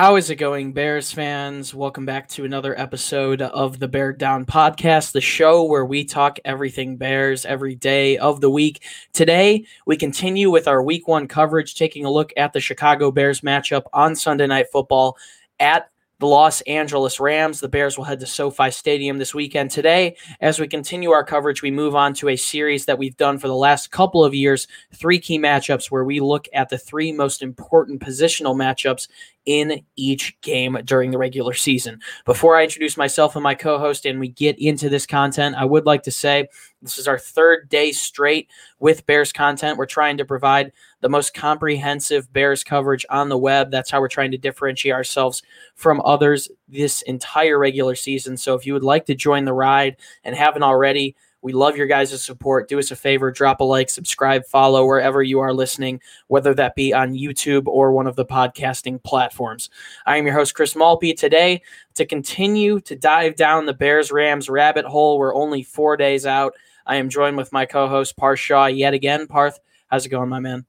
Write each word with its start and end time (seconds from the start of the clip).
How 0.00 0.16
is 0.16 0.30
it 0.30 0.36
going, 0.36 0.72
Bears 0.72 1.12
fans? 1.12 1.74
Welcome 1.74 2.06
back 2.06 2.26
to 2.28 2.46
another 2.46 2.74
episode 2.80 3.42
of 3.42 3.78
the 3.78 3.86
Bear 3.86 4.14
Down 4.14 4.46
Podcast, 4.46 5.12
the 5.12 5.20
show 5.20 5.64
where 5.64 5.84
we 5.84 6.06
talk 6.06 6.38
everything 6.42 6.96
Bears 6.96 7.44
every 7.44 7.74
day 7.74 8.16
of 8.16 8.40
the 8.40 8.48
week. 8.48 8.82
Today, 9.12 9.66
we 9.84 9.98
continue 9.98 10.50
with 10.50 10.66
our 10.66 10.82
week 10.82 11.06
one 11.06 11.28
coverage, 11.28 11.74
taking 11.74 12.06
a 12.06 12.10
look 12.10 12.32
at 12.38 12.54
the 12.54 12.60
Chicago 12.60 13.10
Bears 13.10 13.42
matchup 13.42 13.82
on 13.92 14.16
Sunday 14.16 14.46
Night 14.46 14.68
Football 14.72 15.18
at 15.58 15.90
the 16.20 16.26
Los 16.26 16.60
Angeles 16.62 17.18
Rams. 17.18 17.60
The 17.60 17.68
Bears 17.68 17.96
will 17.96 18.04
head 18.04 18.20
to 18.20 18.26
SoFi 18.26 18.70
Stadium 18.70 19.16
this 19.16 19.34
weekend. 19.34 19.70
Today, 19.70 20.16
as 20.40 20.60
we 20.60 20.68
continue 20.68 21.10
our 21.10 21.24
coverage, 21.24 21.62
we 21.62 21.70
move 21.70 21.96
on 21.96 22.12
to 22.14 22.28
a 22.28 22.36
series 22.36 22.84
that 22.84 22.98
we've 22.98 23.16
done 23.16 23.38
for 23.38 23.48
the 23.48 23.56
last 23.56 23.90
couple 23.90 24.22
of 24.22 24.34
years 24.34 24.68
three 24.94 25.18
key 25.18 25.38
matchups 25.38 25.90
where 25.90 26.04
we 26.04 26.20
look 26.20 26.46
at 26.52 26.68
the 26.68 26.76
three 26.76 27.10
most 27.10 27.40
important 27.40 28.02
positional 28.02 28.54
matchups 28.54 29.08
in 29.46 29.82
each 29.96 30.38
game 30.42 30.78
during 30.84 31.10
the 31.10 31.18
regular 31.18 31.54
season. 31.54 31.98
Before 32.26 32.54
I 32.54 32.64
introduce 32.64 32.98
myself 32.98 33.34
and 33.34 33.42
my 33.42 33.54
co 33.54 33.78
host 33.78 34.04
and 34.04 34.20
we 34.20 34.28
get 34.28 34.58
into 34.58 34.90
this 34.90 35.06
content, 35.06 35.56
I 35.56 35.64
would 35.64 35.86
like 35.86 36.02
to 36.02 36.10
say 36.10 36.48
this 36.82 36.98
is 36.98 37.08
our 37.08 37.18
third 37.18 37.68
day 37.68 37.92
straight 37.92 38.48
with 38.78 39.06
Bears 39.06 39.32
content. 39.32 39.78
We're 39.78 39.86
trying 39.86 40.16
to 40.18 40.24
provide 40.24 40.72
the 41.00 41.08
most 41.08 41.34
comprehensive 41.34 42.32
Bears 42.32 42.64
coverage 42.64 43.04
on 43.10 43.28
the 43.28 43.38
web. 43.38 43.70
That's 43.70 43.90
how 43.90 44.00
we're 44.00 44.08
trying 44.08 44.30
to 44.32 44.38
differentiate 44.38 44.94
ourselves 44.94 45.42
from 45.74 46.00
others 46.04 46.48
this 46.68 47.02
entire 47.02 47.58
regular 47.58 47.94
season. 47.94 48.36
So 48.36 48.54
if 48.54 48.66
you 48.66 48.72
would 48.72 48.82
like 48.82 49.06
to 49.06 49.14
join 49.14 49.44
the 49.44 49.52
ride 49.52 49.96
and 50.24 50.34
haven't 50.34 50.62
already, 50.62 51.16
we 51.42 51.52
love 51.52 51.76
your 51.76 51.86
guys' 51.86 52.22
support. 52.22 52.68
Do 52.68 52.78
us 52.78 52.90
a 52.90 52.96
favor, 52.96 53.30
drop 53.30 53.60
a 53.60 53.64
like, 53.64 53.88
subscribe, 53.88 54.44
follow 54.44 54.84
wherever 54.84 55.22
you 55.22 55.40
are 55.40 55.54
listening, 55.54 56.00
whether 56.28 56.52
that 56.54 56.74
be 56.74 56.92
on 56.92 57.14
YouTube 57.14 57.66
or 57.66 57.92
one 57.92 58.06
of 58.06 58.16
the 58.16 58.26
podcasting 58.26 59.02
platforms. 59.02 59.70
I 60.06 60.18
am 60.18 60.26
your 60.26 60.34
host, 60.34 60.54
Chris 60.54 60.74
Malpe. 60.74 61.16
Today, 61.16 61.62
to 61.94 62.04
continue 62.04 62.80
to 62.80 62.94
dive 62.94 63.36
down 63.36 63.64
the 63.64 63.72
Bears 63.72 64.12
Rams 64.12 64.50
rabbit 64.50 64.84
hole, 64.84 65.18
we're 65.18 65.34
only 65.34 65.62
four 65.62 65.96
days 65.96 66.26
out. 66.26 66.54
I 66.86 66.96
am 66.96 67.08
joined 67.08 67.36
with 67.36 67.52
my 67.52 67.66
co 67.66 67.88
host, 67.88 68.16
Parth 68.16 68.38
Shaw, 68.38 68.66
yet 68.66 68.94
again. 68.94 69.26
Parth, 69.26 69.58
how's 69.88 70.06
it 70.06 70.08
going, 70.08 70.28
my 70.28 70.40
man? 70.40 70.64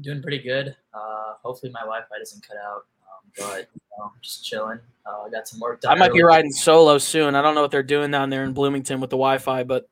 Doing 0.00 0.22
pretty 0.22 0.38
good. 0.38 0.76
Uh, 0.94 1.34
hopefully, 1.42 1.72
my 1.72 1.80
Wi 1.80 2.00
Fi 2.00 2.18
doesn't 2.18 2.46
cut 2.46 2.56
out, 2.56 2.86
um, 3.02 3.30
but 3.38 3.68
you 3.74 3.80
know, 3.98 4.12
just 4.22 4.44
chilling. 4.44 4.78
Uh, 5.06 5.22
I 5.26 5.30
got 5.30 5.48
some 5.48 5.60
work 5.60 5.80
done. 5.80 5.92
I 5.92 5.94
might 5.96 6.12
be 6.12 6.22
riding 6.22 6.52
solo 6.52 6.98
soon. 6.98 7.34
I 7.34 7.42
don't 7.42 7.54
know 7.54 7.62
what 7.62 7.70
they're 7.70 7.82
doing 7.82 8.10
down 8.10 8.30
there 8.30 8.44
in 8.44 8.52
Bloomington 8.52 9.00
with 9.00 9.10
the 9.10 9.16
Wi 9.16 9.38
Fi, 9.38 9.64
but. 9.64 9.88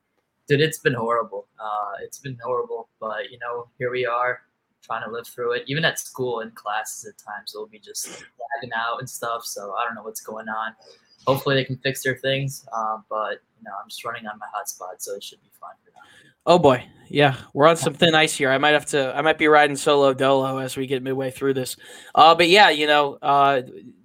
Dude, 0.47 0.61
it's 0.61 0.79
been 0.79 0.95
horrible. 0.95 1.45
Uh, 1.59 1.91
it's 2.01 2.17
been 2.17 2.35
horrible, 2.43 2.89
but 2.99 3.29
you 3.29 3.37
know, 3.37 3.67
here 3.77 3.91
we 3.91 4.05
are 4.05 4.41
trying 4.89 5.03
to 5.03 5.11
live 5.11 5.27
through 5.27 5.53
it. 5.53 5.63
Even 5.67 5.85
at 5.85 5.99
school 5.99 6.39
and 6.39 6.53
classes 6.55 7.05
at 7.05 7.17
times, 7.23 7.53
they'll 7.53 7.67
be 7.67 7.79
just 7.79 8.07
lagging 8.07 8.73
out 8.75 8.99
and 8.99 9.09
stuff. 9.09 9.45
So 9.45 9.75
I 9.77 9.85
don't 9.85 9.95
know 9.95 10.03
what's 10.03 10.21
going 10.21 10.49
on. 10.49 10.73
Hopefully, 11.27 11.55
they 11.55 11.65
can 11.65 11.77
fix 11.77 12.03
their 12.03 12.15
things. 12.15 12.65
Uh, 12.73 12.97
but 13.09 13.41
you 13.57 13.63
know, 13.63 13.71
I'm 13.81 13.89
just 13.89 14.03
running 14.03 14.25
on 14.27 14.39
my 14.39 14.47
hotspot, 14.47 14.99
so 14.99 15.15
it 15.15 15.23
should 15.23 15.41
be 15.41 15.51
fine. 15.59 15.71
Oh 16.45 16.57
boy, 16.57 16.83
yeah, 17.09 17.35
we're 17.53 17.67
on 17.67 17.77
some 17.77 17.93
thin 17.93 18.15
ice 18.15 18.35
here. 18.35 18.49
I 18.49 18.57
might 18.57 18.71
have 18.71 18.87
to. 18.87 19.15
I 19.15 19.21
might 19.21 19.37
be 19.37 19.47
riding 19.47 19.75
solo 19.75 20.13
dolo 20.13 20.57
as 20.57 20.75
we 20.75 20.87
get 20.87 21.03
midway 21.03 21.29
through 21.29 21.53
this. 21.53 21.77
Uh, 22.15 22.33
but 22.33 22.47
yeah, 22.47 22.69
you 22.69 22.87
know, 22.87 23.19
uh, 23.21 23.61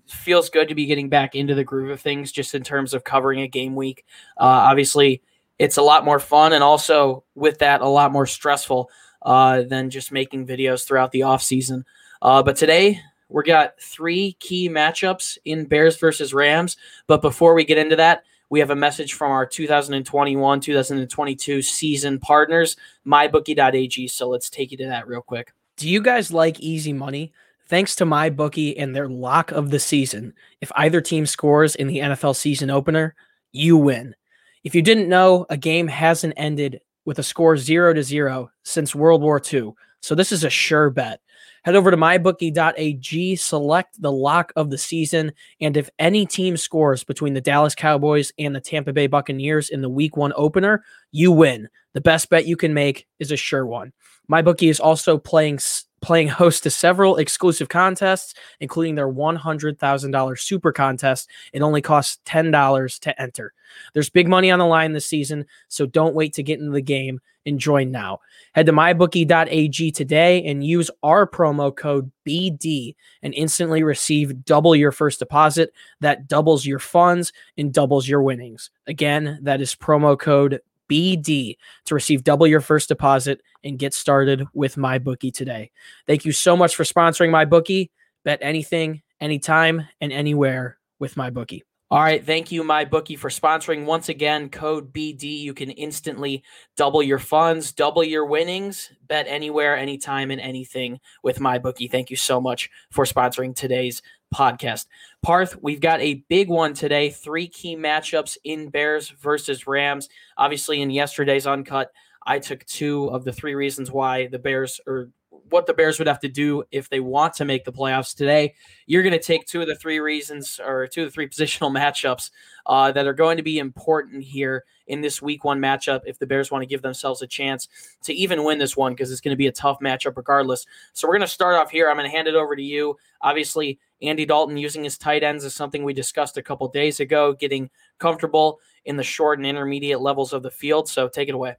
feels 0.07 0.51
good 0.51 0.69
to 0.69 0.75
be 0.75 0.87
getting 0.87 1.09
back 1.09 1.35
into 1.35 1.55
the 1.55 1.65
groove 1.65 1.91
of 1.91 2.01
things, 2.01 2.33
just 2.33 2.55
in 2.55 2.63
terms 2.63 2.93
of 2.93 3.05
covering 3.05 3.41
a 3.41 3.49
game 3.49 3.75
week. 3.75 4.05
Uh, 4.37 4.69
obviously, 4.69 5.23
it's 5.59 5.79
a 5.79 5.83
lot 5.83 6.05
more 6.05 6.19
fun, 6.19 6.53
and 6.53 6.63
also 6.63 7.25
with 7.35 7.61
that, 7.61 7.81
a 7.81 7.89
lot 7.89 8.13
more 8.13 8.27
stressful 8.27 8.91
uh, 9.23 9.63
than 9.63 9.89
just 9.89 10.13
making 10.13 10.47
videos 10.47 10.87
throughout 10.87 11.13
the 11.13 11.23
off 11.23 11.43
season. 11.43 11.85
Uh, 12.21 12.43
but 12.43 12.57
today, 12.57 13.01
we 13.35 13.43
got 13.43 13.81
three 13.81 14.37
key 14.39 14.69
matchups 14.69 15.39
in 15.45 15.65
Bears 15.65 15.97
versus 15.99 16.33
Rams. 16.33 16.77
But 17.09 17.21
before 17.21 17.55
we 17.55 17.65
get 17.65 17.79
into 17.79 17.97
that, 17.97 18.23
we 18.49 18.61
have 18.61 18.71
a 18.71 18.77
message 18.77 19.15
from 19.15 19.33
our 19.33 19.45
2021 19.45 20.61
2022 20.61 21.61
season 21.61 22.21
partners, 22.21 22.77
mybookie.ag. 23.05 24.07
So 24.07 24.29
let's 24.29 24.49
take 24.49 24.71
you 24.71 24.77
to 24.79 24.87
that 24.87 25.09
real 25.09 25.21
quick. 25.21 25.53
Do 25.77 25.89
you 25.89 26.01
guys 26.01 26.33
like 26.33 26.61
easy 26.61 26.93
money? 26.93 27.33
Thanks 27.67 27.97
to 27.97 28.05
MyBookie 28.05 28.75
and 28.77 28.95
their 28.95 29.09
lock 29.09 29.51
of 29.51 29.71
the 29.71 29.81
season, 29.81 30.35
if 30.61 30.71
either 30.77 31.01
team 31.01 31.27
scores 31.27 31.75
in 31.75 31.89
the 31.89 31.99
NFL 31.99 32.37
season 32.37 32.71
opener, 32.71 33.17
you 33.51 33.77
win. 33.77 34.15
If 34.63 34.77
you 34.77 34.83
didn't 34.83 35.09
know, 35.09 35.47
a 35.51 35.57
game 35.57 35.89
hasn't 35.89 36.35
ended 36.37 36.83
with 37.05 37.19
a 37.19 37.23
score 37.25 37.57
0 37.57 37.95
to 37.95 38.03
0 38.03 38.51
since 38.63 38.95
World 38.95 39.23
War 39.23 39.43
II. 39.53 39.73
So 40.03 40.15
this 40.15 40.31
is 40.31 40.45
a 40.45 40.51
sure 40.51 40.91
bet. 40.91 41.21
Head 41.65 41.77
over 41.77 41.91
to 41.91 41.97
mybookie.ag, 41.97 43.37
select 43.37 44.03
the 44.03 44.13
lock 44.13 44.53
of 44.55 44.69
the 44.69 44.77
season, 44.77 45.33
and 45.63 45.79
if 45.79 45.89
any 45.99 46.27
team 46.27 46.59
scores 46.59 47.05
between 47.05 47.33
the 47.33 47.41
Dallas 47.41 47.75
Cowboys 47.75 48.33
and 48.39 48.55
the 48.55 48.61
Tampa 48.61 48.93
Bay 48.93 49.07
Buccaneers 49.07 49.71
in 49.71 49.81
the 49.81 49.89
week 49.89 50.15
one 50.15 50.35
opener, 50.37 50.85
you 51.11 51.33
win. 51.33 51.69
The 51.95 52.03
best 52.03 52.29
bet 52.29 52.47
you 52.47 52.57
can 52.57 52.75
make 52.75 53.07
is 53.19 53.33
a 53.33 53.37
sure 53.37 53.65
one. 53.65 53.95
MyBookie 54.31 54.69
is 54.69 54.79
also 54.81 55.17
playing 55.17 55.59
playing 56.05 56.29
host 56.29 56.63
to 56.63 56.71
several 56.71 57.17
exclusive 57.17 57.69
contests, 57.69 58.35
including 58.61 58.95
their 58.95 59.09
$100,000 59.09 60.39
super 60.39 60.73
contest. 60.73 61.31
It 61.53 61.63
only 61.63 61.81
costs 61.81 62.21
$10 62.27 62.99
to 63.01 63.21
enter. 63.21 63.55
There's 63.95 64.11
big 64.11 64.29
money 64.29 64.51
on 64.51 64.59
the 64.59 64.67
line 64.67 64.93
this 64.93 65.07
season, 65.07 65.47
so 65.69 65.87
don't 65.87 66.15
wait 66.15 66.35
to 66.35 66.43
get 66.43 66.61
into 66.61 66.73
the 66.73 66.83
game 66.83 67.21
and 67.47 67.59
join 67.59 67.91
now. 67.91 68.21
Head 68.55 68.67
to 68.67 68.73
mybookie.ag 68.73 69.91
today 69.93 70.45
and 70.45 70.65
use 70.65 70.91
our 71.03 71.27
promo 71.27 71.75
code 71.75 72.11
BD 72.27 72.95
and 73.23 73.35
instantly 73.35 73.83
receive 73.83 74.45
double 74.45 74.77
your 74.77 74.93
first 74.93 75.19
deposit. 75.19 75.73
That 76.01 76.29
doubles 76.29 76.65
your 76.65 76.79
funds 76.79 77.33
and 77.59 77.73
doubles 77.73 78.09
your 78.09 78.23
winnings. 78.23 78.71
Again, 78.87 79.39
that 79.43 79.61
is 79.61 79.75
promo 79.75 80.19
code 80.19 80.61
BD 80.91 81.57
to 81.87 81.95
receive 81.95 82.25
double 82.25 82.47
your 82.47 82.61
first 82.61 82.89
deposit 82.89 83.41
and 83.63 83.79
get 83.79 83.95
started 83.95 84.47
with 84.55 84.77
MyBookie 84.77 85.33
today. 85.33 85.71
Thank 86.07 86.25
you 86.25 86.33
so 86.33 86.57
much 86.57 86.75
for 86.77 86.85
sponsoring 86.85 87.31
MyBookie. 87.31 87.91
Bet 88.25 88.39
anything, 88.43 89.03
anytime, 89.21 89.87
and 90.01 90.13
anywhere 90.13 90.79
with 90.99 91.15
MyBookie. 91.15 91.63
All 91.95 92.03
right, 92.03 92.27
thank 92.27 92.51
you, 92.51 92.65
my 92.65 92.85
bookie, 92.85 93.15
for 93.15 93.31
sponsoring. 93.31 93.85
Once 93.85 94.09
again, 94.09 94.49
code 94.49 94.93
BD. 94.93 95.39
You 95.39 95.55
can 95.55 95.71
instantly 95.71 96.43
double 96.77 97.05
your 97.05 97.21
funds, 97.21 97.71
double 97.71 98.03
your 98.03 98.27
winnings. 98.27 98.91
Bet 99.07 99.27
anywhere, 99.29 99.77
anytime, 99.77 100.33
and 100.33 100.41
anything 100.41 100.99
with 101.23 101.39
my 101.39 101.57
bookie. 101.57 101.87
Thank 101.87 102.11
you 102.11 102.17
so 102.17 102.41
much 102.41 102.69
for 102.91 103.05
sponsoring 103.05 103.55
today's 103.55 104.03
podcast. 104.35 104.87
Parth, 105.23 105.57
we've 105.63 105.79
got 105.79 106.01
a 106.01 106.25
big 106.29 106.49
one 106.49 106.75
today. 106.75 107.11
Three 107.11 107.47
key 107.47 107.77
matchups 107.77 108.39
in 108.43 108.71
Bears 108.71 109.11
versus 109.11 109.69
Rams. 109.69 110.09
Obviously, 110.37 110.83
in 110.83 110.91
yesterday's 110.91 111.47
uncut, 111.47 111.93
I 112.27 112.41
took 112.41 112.65
two 112.65 113.07
of 113.11 113.23
the 113.23 113.33
three 113.33 113.55
reasons 113.55 113.93
why 113.93 114.27
the 114.27 114.41
Bears 114.41 114.81
or 114.89 115.11
what 115.51 115.67
the 115.67 115.75
Bears 115.75 115.99
would 115.99 116.09
have 116.09 116.21
to 116.21 116.29
do 116.29 116.65
if 116.71 116.89
they 116.89 117.01
want 117.01 117.35
to 117.35 117.45
make 117.45 117.65
the 117.65 117.73
playoffs 117.73 118.15
today. 118.15 118.55
You're 118.87 119.03
going 119.03 119.13
to 119.13 119.19
take 119.19 119.47
two 119.47 119.61
of 119.61 119.67
the 119.67 119.75
three 119.75 120.01
reasons 120.01 120.61
or 120.65 120.87
two 120.87 121.03
of 121.03 121.09
the 121.09 121.13
three 121.13 121.29
positional 121.29 121.73
matchups 121.73 122.31
uh, 122.67 122.93
that 122.93 123.07
are 123.07 123.15
going 123.15 123.37
to 123.37 123.43
be 123.43 123.59
important 123.59 124.23
here 124.23 124.65
in 124.87 125.01
this 125.01 125.23
week 125.23 125.45
one 125.45 125.61
matchup 125.61 126.03
if 126.07 126.19
the 126.19 126.27
Bears 126.27 126.51
want 126.51 126.63
to 126.63 126.67
give 126.67 126.83
themselves 126.83 127.23
a 127.23 127.27
chance 127.27 127.69
to 128.03 128.13
even 128.13 128.45
win 128.45 128.59
this 128.59 128.77
one 128.77 128.93
because 128.93 129.11
it's 129.11 129.21
going 129.21 129.33
to 129.33 129.37
be 129.37 129.47
a 129.47 129.53
tough 129.53 129.79
matchup 129.81 130.17
regardless. 130.17 130.67
So 130.93 131.09
we're 131.09 131.15
going 131.15 131.23
to 131.23 131.29
start 131.29 131.57
off 131.57 131.71
here. 131.71 131.89
I'm 131.89 131.97
going 131.97 132.11
to 132.11 132.15
hand 132.15 132.29
it 132.29 132.35
over 132.35 132.55
to 132.55 132.63
you. 132.63 132.97
Obviously, 133.21 133.79
Andy 134.03 134.27
Dalton 134.27 134.57
using 134.57 134.85
his 134.85 134.99
tight 134.99 135.23
ends 135.23 135.45
is 135.45 135.55
something 135.55 135.85
we 135.85 135.95
discussed 135.95 136.37
a 136.37 136.43
couple 136.43 136.69
days 136.69 137.01
ago, 137.01 137.33
getting 137.33 137.71
comfortable 137.99 138.61
in 138.85 138.97
the 138.97 139.03
short 139.03 139.39
and 139.39 139.47
intermediate 139.47 140.01
levels 140.01 140.33
of 140.33 140.43
the 140.43 140.51
field. 140.51 140.89
So 140.89 141.09
take 141.09 141.29
it 141.29 141.35
away. 141.35 141.57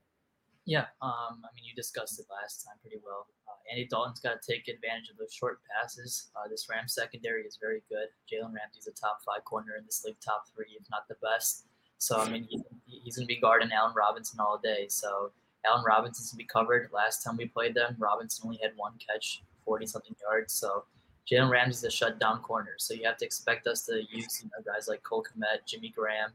Yeah, 0.66 0.86
um, 1.02 1.44
I 1.44 1.54
mean, 1.54 1.64
you 1.64 1.76
discussed 1.76 2.20
it 2.20 2.26
last 2.30 2.66
time 2.66 2.76
pretty 2.82 2.98
well. 3.04 3.28
Andy 3.70 3.86
Dalton's 3.86 4.20
got 4.20 4.42
to 4.42 4.52
take 4.54 4.68
advantage 4.68 5.10
of 5.10 5.18
those 5.18 5.34
short 5.34 5.60
passes. 5.70 6.30
Uh, 6.36 6.48
this 6.48 6.68
Rams 6.70 6.94
secondary 6.94 7.44
is 7.44 7.58
very 7.60 7.82
good. 7.90 8.08
Jalen 8.32 8.54
Ramsey's 8.54 8.88
a 8.88 8.92
top 8.92 9.20
five 9.26 9.44
corner 9.44 9.76
in 9.78 9.86
this 9.86 10.04
league, 10.06 10.18
top 10.24 10.46
three, 10.54 10.78
if 10.80 10.86
not 10.92 11.08
the 11.08 11.16
best. 11.22 11.66
So, 11.98 12.20
I 12.20 12.30
mean, 12.30 12.46
he, 12.50 12.62
he's 12.86 13.16
going 13.16 13.28
to 13.28 13.34
be 13.34 13.40
guarding 13.40 13.72
Allen 13.72 13.94
Robinson 13.96 14.40
all 14.40 14.60
day. 14.62 14.86
So, 14.90 15.32
Allen 15.66 15.84
Robinson's 15.86 16.32
going 16.32 16.38
to 16.40 16.44
be 16.44 16.48
covered. 16.48 16.90
Last 16.94 17.24
time 17.24 17.38
we 17.38 17.48
played 17.48 17.74
them, 17.74 17.96
Robinson 17.98 18.44
only 18.46 18.60
had 18.62 18.74
one 18.76 18.94
catch, 19.06 19.42
40 19.64 19.88
something 19.88 20.16
yards. 20.22 20.54
So, 20.54 20.84
Jalen 21.30 21.50
Ramsey's 21.50 21.84
a 21.84 21.90
shutdown 21.90 22.42
corner. 22.42 22.76
So, 22.78 22.94
you 22.94 23.04
have 23.06 23.18
to 23.18 23.26
expect 23.26 23.66
us 23.66 23.82
to 23.86 24.04
use 24.12 24.42
you 24.44 24.50
know, 24.50 24.72
guys 24.72 24.88
like 24.88 25.02
Cole 25.02 25.24
Kmet, 25.24 25.66
Jimmy 25.66 25.90
Graham, 25.90 26.32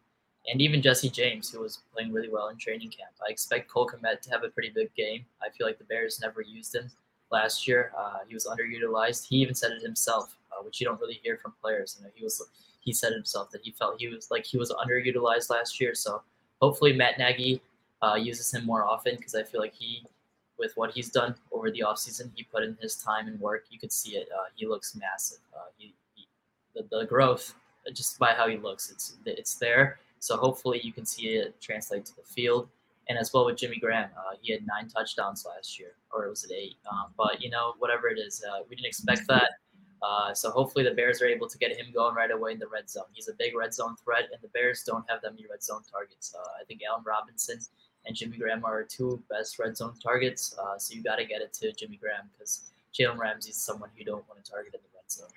and 0.50 0.60
even 0.60 0.82
Jesse 0.82 1.10
James, 1.10 1.50
who 1.50 1.60
was 1.60 1.80
playing 1.94 2.12
really 2.12 2.30
well 2.30 2.48
in 2.48 2.56
training 2.56 2.88
camp. 2.88 3.12
I 3.24 3.30
expect 3.30 3.68
Cole 3.68 3.88
Kmet 3.88 4.20
to 4.22 4.30
have 4.30 4.42
a 4.42 4.48
pretty 4.48 4.70
big 4.70 4.92
game. 4.94 5.24
I 5.42 5.50
feel 5.50 5.66
like 5.66 5.78
the 5.78 5.84
Bears 5.84 6.18
never 6.20 6.40
used 6.40 6.74
him 6.74 6.90
last 7.30 7.66
year. 7.66 7.92
Uh, 7.96 8.18
he 8.26 8.34
was 8.34 8.46
underutilized. 8.46 9.26
He 9.26 9.36
even 9.36 9.54
said 9.54 9.72
it 9.72 9.82
himself, 9.82 10.36
uh, 10.52 10.62
which 10.62 10.80
you 10.80 10.86
don't 10.86 11.00
really 11.00 11.20
hear 11.22 11.36
from 11.36 11.54
players. 11.60 11.96
You 11.98 12.04
know, 12.04 12.10
he 12.14 12.24
was 12.24 12.42
he 12.80 12.92
said 12.92 13.12
himself 13.12 13.50
that 13.50 13.62
he 13.62 13.72
felt 13.72 14.00
he 14.00 14.08
was 14.08 14.30
like 14.30 14.44
he 14.44 14.58
was 14.58 14.70
underutilized 14.72 15.50
last 15.50 15.80
year. 15.80 15.94
So 15.94 16.22
hopefully 16.60 16.92
Matt 16.92 17.18
Nagy 17.18 17.60
uh, 18.02 18.14
uses 18.14 18.52
him 18.52 18.64
more 18.64 18.84
often 18.84 19.16
because 19.16 19.34
I 19.34 19.42
feel 19.42 19.60
like 19.60 19.74
he, 19.74 20.04
with 20.58 20.72
what 20.76 20.92
he's 20.92 21.10
done 21.10 21.34
over 21.52 21.70
the 21.70 21.80
offseason, 21.86 22.30
he 22.34 22.42
put 22.44 22.62
in 22.62 22.76
his 22.80 22.96
time 22.96 23.28
and 23.28 23.38
work. 23.40 23.66
You 23.70 23.78
could 23.78 23.92
see 23.92 24.16
it. 24.16 24.28
Uh, 24.34 24.44
he 24.54 24.66
looks 24.66 24.96
massive. 24.96 25.38
Uh, 25.54 25.66
he, 25.76 25.94
the, 26.74 26.84
the 26.90 27.04
growth 27.04 27.54
just 27.92 28.18
by 28.18 28.32
how 28.32 28.48
he 28.48 28.56
looks. 28.56 28.90
It's 28.90 29.16
it's 29.26 29.54
there. 29.54 29.98
So 30.18 30.36
hopefully 30.36 30.80
you 30.82 30.92
can 30.92 31.06
see 31.06 31.28
it 31.28 31.60
translate 31.60 32.04
to 32.06 32.16
the 32.16 32.22
field. 32.22 32.68
And 33.10 33.18
as 33.18 33.32
well 33.32 33.44
with 33.44 33.56
Jimmy 33.56 33.80
Graham, 33.80 34.08
uh, 34.16 34.36
he 34.40 34.52
had 34.52 34.64
nine 34.64 34.88
touchdowns 34.88 35.44
last 35.44 35.80
year, 35.80 35.96
or 36.12 36.26
it 36.26 36.30
was 36.30 36.44
it 36.44 36.54
eight? 36.54 36.76
Um, 36.88 37.06
but 37.18 37.42
you 37.42 37.50
know, 37.50 37.74
whatever 37.80 38.06
it 38.06 38.20
is, 38.20 38.40
uh, 38.48 38.60
we 38.68 38.76
didn't 38.76 38.86
expect 38.86 39.26
that. 39.26 39.50
Uh, 40.00 40.32
so 40.32 40.48
hopefully 40.52 40.84
the 40.84 40.92
Bears 40.92 41.20
are 41.20 41.26
able 41.26 41.48
to 41.48 41.58
get 41.58 41.76
him 41.76 41.86
going 41.92 42.14
right 42.14 42.30
away 42.30 42.52
in 42.52 42.60
the 42.60 42.68
red 42.68 42.88
zone. 42.88 43.10
He's 43.12 43.26
a 43.26 43.34
big 43.34 43.56
red 43.56 43.74
zone 43.74 43.96
threat, 44.04 44.28
and 44.32 44.40
the 44.40 44.48
Bears 44.50 44.84
don't 44.84 45.04
have 45.10 45.22
that 45.22 45.32
many 45.34 45.44
red 45.50 45.60
zone 45.60 45.82
targets. 45.90 46.32
Uh, 46.38 46.50
I 46.60 46.64
think 46.68 46.82
Allen 46.88 47.02
Robinson 47.04 47.58
and 48.06 48.14
Jimmy 48.14 48.36
Graham 48.36 48.64
are 48.64 48.84
two 48.84 49.20
best 49.28 49.58
red 49.58 49.76
zone 49.76 49.94
targets. 50.00 50.56
Uh, 50.56 50.78
so 50.78 50.94
you 50.94 51.02
got 51.02 51.16
to 51.16 51.24
get 51.24 51.42
it 51.42 51.52
to 51.54 51.72
Jimmy 51.72 51.96
Graham 51.96 52.30
because 52.32 52.70
Jalen 52.96 53.18
Ramsey 53.18 53.50
is 53.50 53.56
someone 53.56 53.90
you 53.98 54.04
don't 54.04 54.26
want 54.28 54.42
to 54.42 54.48
target 54.48 54.72
in 54.72 54.80
the 54.84 54.88
red 54.94 55.10
zone. 55.10 55.28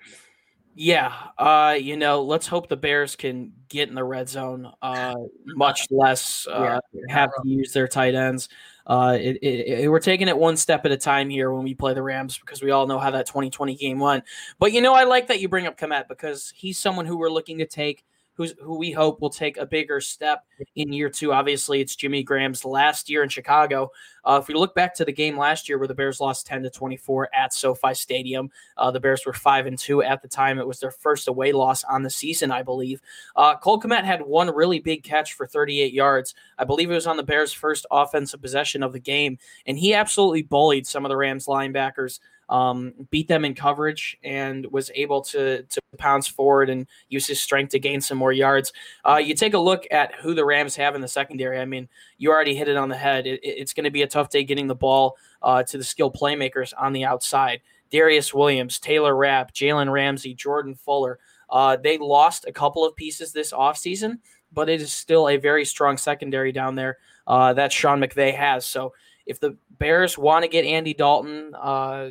Yeah, 0.75 1.13
uh, 1.37 1.77
you 1.79 1.97
know, 1.97 2.23
let's 2.23 2.47
hope 2.47 2.67
the 2.67 2.75
Bears 2.75 3.15
can 3.15 3.53
get 3.69 3.89
in 3.89 3.95
the 3.95 4.03
red 4.03 4.27
zone, 4.27 4.71
uh, 4.81 5.13
much 5.45 5.85
less 5.91 6.47
uh, 6.47 6.79
have 7.09 7.29
to 7.29 7.47
use 7.47 7.73
their 7.73 7.87
tight 7.87 8.15
ends. 8.15 8.49
Uh, 8.87 9.17
it, 9.19 9.37
it, 9.41 9.81
it, 9.83 9.89
we're 9.89 9.99
taking 9.99 10.27
it 10.27 10.37
one 10.37 10.57
step 10.57 10.85
at 10.85 10.91
a 10.91 10.97
time 10.97 11.29
here 11.29 11.53
when 11.53 11.63
we 11.63 11.75
play 11.75 11.93
the 11.93 12.01
Rams 12.01 12.39
because 12.39 12.61
we 12.61 12.71
all 12.71 12.87
know 12.87 12.97
how 12.97 13.11
that 13.11 13.27
2020 13.27 13.75
game 13.75 13.99
went. 13.99 14.23
But 14.57 14.73
you 14.73 14.81
know, 14.81 14.93
I 14.93 15.03
like 15.03 15.27
that 15.27 15.39
you 15.39 15.47
bring 15.47 15.67
up 15.67 15.77
Kmet 15.77 16.07
because 16.07 16.51
he's 16.55 16.79
someone 16.79 17.05
who 17.05 17.17
we're 17.17 17.29
looking 17.29 17.59
to 17.59 17.65
take 17.65 18.03
who's 18.35 18.53
who 18.61 18.77
we 18.77 18.91
hope 18.91 19.21
will 19.21 19.29
take 19.29 19.57
a 19.57 19.65
bigger 19.65 20.01
step 20.01 20.45
in 20.75 20.91
year 20.91 21.09
two. 21.09 21.33
Obviously, 21.33 21.81
it's 21.81 21.95
Jimmy 21.95 22.23
Graham's 22.23 22.65
last 22.65 23.09
year 23.09 23.23
in 23.23 23.29
Chicago. 23.29 23.91
Uh, 24.25 24.39
if 24.41 24.47
we 24.47 24.53
look 24.53 24.73
back 24.73 24.95
to 24.95 25.05
the 25.05 25.11
game 25.11 25.37
last 25.37 25.67
year 25.67 25.77
where 25.77 25.87
the 25.87 25.93
Bears 25.93 26.21
lost 26.21 26.47
10 26.47 26.63
to 26.63 26.69
24 26.69 27.29
at 27.35 27.53
SoFi 27.53 27.93
Stadium, 27.93 28.49
uh, 28.77 28.89
the 28.89 28.99
Bears 28.99 29.25
were 29.25 29.33
five 29.33 29.65
and 29.65 29.77
two 29.77 30.01
at 30.01 30.21
the 30.21 30.27
time. 30.27 30.59
It 30.59 30.67
was 30.67 30.79
their 30.79 30.91
first 30.91 31.27
away 31.27 31.51
loss 31.51 31.83
on 31.83 32.03
the 32.03 32.09
season, 32.09 32.51
I 32.51 32.63
believe. 32.63 33.01
Uh, 33.35 33.57
Cole 33.57 33.79
Kmet 33.79 34.05
had 34.05 34.21
one 34.21 34.53
really 34.53 34.79
big 34.79 35.03
catch 35.03 35.33
for 35.33 35.45
38 35.45 35.93
yards. 35.93 36.35
I 36.57 36.63
believe 36.63 36.89
it 36.89 36.95
was 36.95 37.07
on 37.07 37.17
the 37.17 37.23
Bears' 37.23 37.51
first 37.51 37.85
offensive 37.91 38.41
possession 38.41 38.81
of 38.81 38.93
the 38.93 38.99
game, 38.99 39.37
and 39.65 39.77
he 39.77 39.93
absolutely 39.93 40.43
bullied 40.43 40.87
some 40.87 41.05
of 41.05 41.09
the 41.09 41.17
Rams 41.17 41.45
linebackers 41.45 42.19
um, 42.49 42.93
beat 43.09 43.27
them 43.27 43.45
in 43.45 43.55
coverage 43.55 44.17
and 44.23 44.65
was 44.71 44.91
able 44.95 45.21
to 45.21 45.63
to 45.63 45.81
pounce 45.97 46.27
forward 46.27 46.69
and 46.69 46.87
use 47.09 47.27
his 47.27 47.39
strength 47.39 47.71
to 47.71 47.79
gain 47.79 48.01
some 48.01 48.17
more 48.17 48.31
yards. 48.31 48.73
Uh, 49.07 49.17
you 49.17 49.35
take 49.35 49.53
a 49.53 49.59
look 49.59 49.85
at 49.91 50.15
who 50.15 50.33
the 50.33 50.45
Rams 50.45 50.75
have 50.75 50.95
in 50.95 51.01
the 51.01 51.07
secondary. 51.07 51.59
I 51.59 51.65
mean, 51.65 51.87
you 52.17 52.31
already 52.31 52.55
hit 52.55 52.67
it 52.67 52.77
on 52.77 52.89
the 52.89 52.97
head. 52.97 53.27
It, 53.27 53.39
it's 53.43 53.73
going 53.73 53.85
to 53.85 53.91
be 53.91 54.01
a 54.01 54.07
tough 54.07 54.29
day 54.29 54.43
getting 54.43 54.67
the 54.67 54.75
ball 54.75 55.17
uh, 55.41 55.63
to 55.63 55.77
the 55.77 55.83
skilled 55.83 56.15
playmakers 56.15 56.73
on 56.77 56.93
the 56.93 57.05
outside. 57.05 57.61
Darious 57.91 58.33
Williams, 58.33 58.79
Taylor 58.79 59.15
Rapp, 59.15 59.53
Jalen 59.53 59.91
Ramsey, 59.91 60.33
Jordan 60.33 60.73
Fuller. 60.73 61.19
Uh, 61.49 61.77
they 61.77 61.99
lost 61.99 62.45
a 62.47 62.51
couple 62.51 62.83
of 62.83 62.95
pieces 62.95 63.31
this 63.31 63.53
offseason, 63.53 64.17
but 64.51 64.67
it 64.67 64.81
is 64.81 64.91
still 64.91 65.29
a 65.29 65.37
very 65.37 65.63
strong 65.63 65.97
secondary 65.97 66.51
down 66.51 66.73
there 66.73 66.97
uh, 67.27 67.53
that 67.53 67.71
Sean 67.71 67.99
McVay 67.99 68.35
has. 68.35 68.65
So 68.65 68.93
if 69.25 69.39
the 69.39 69.57
Bears 69.77 70.17
want 70.17 70.43
to 70.43 70.49
get 70.49 70.65
Andy 70.65 70.93
Dalton 70.93 71.53
uh, 71.55 72.09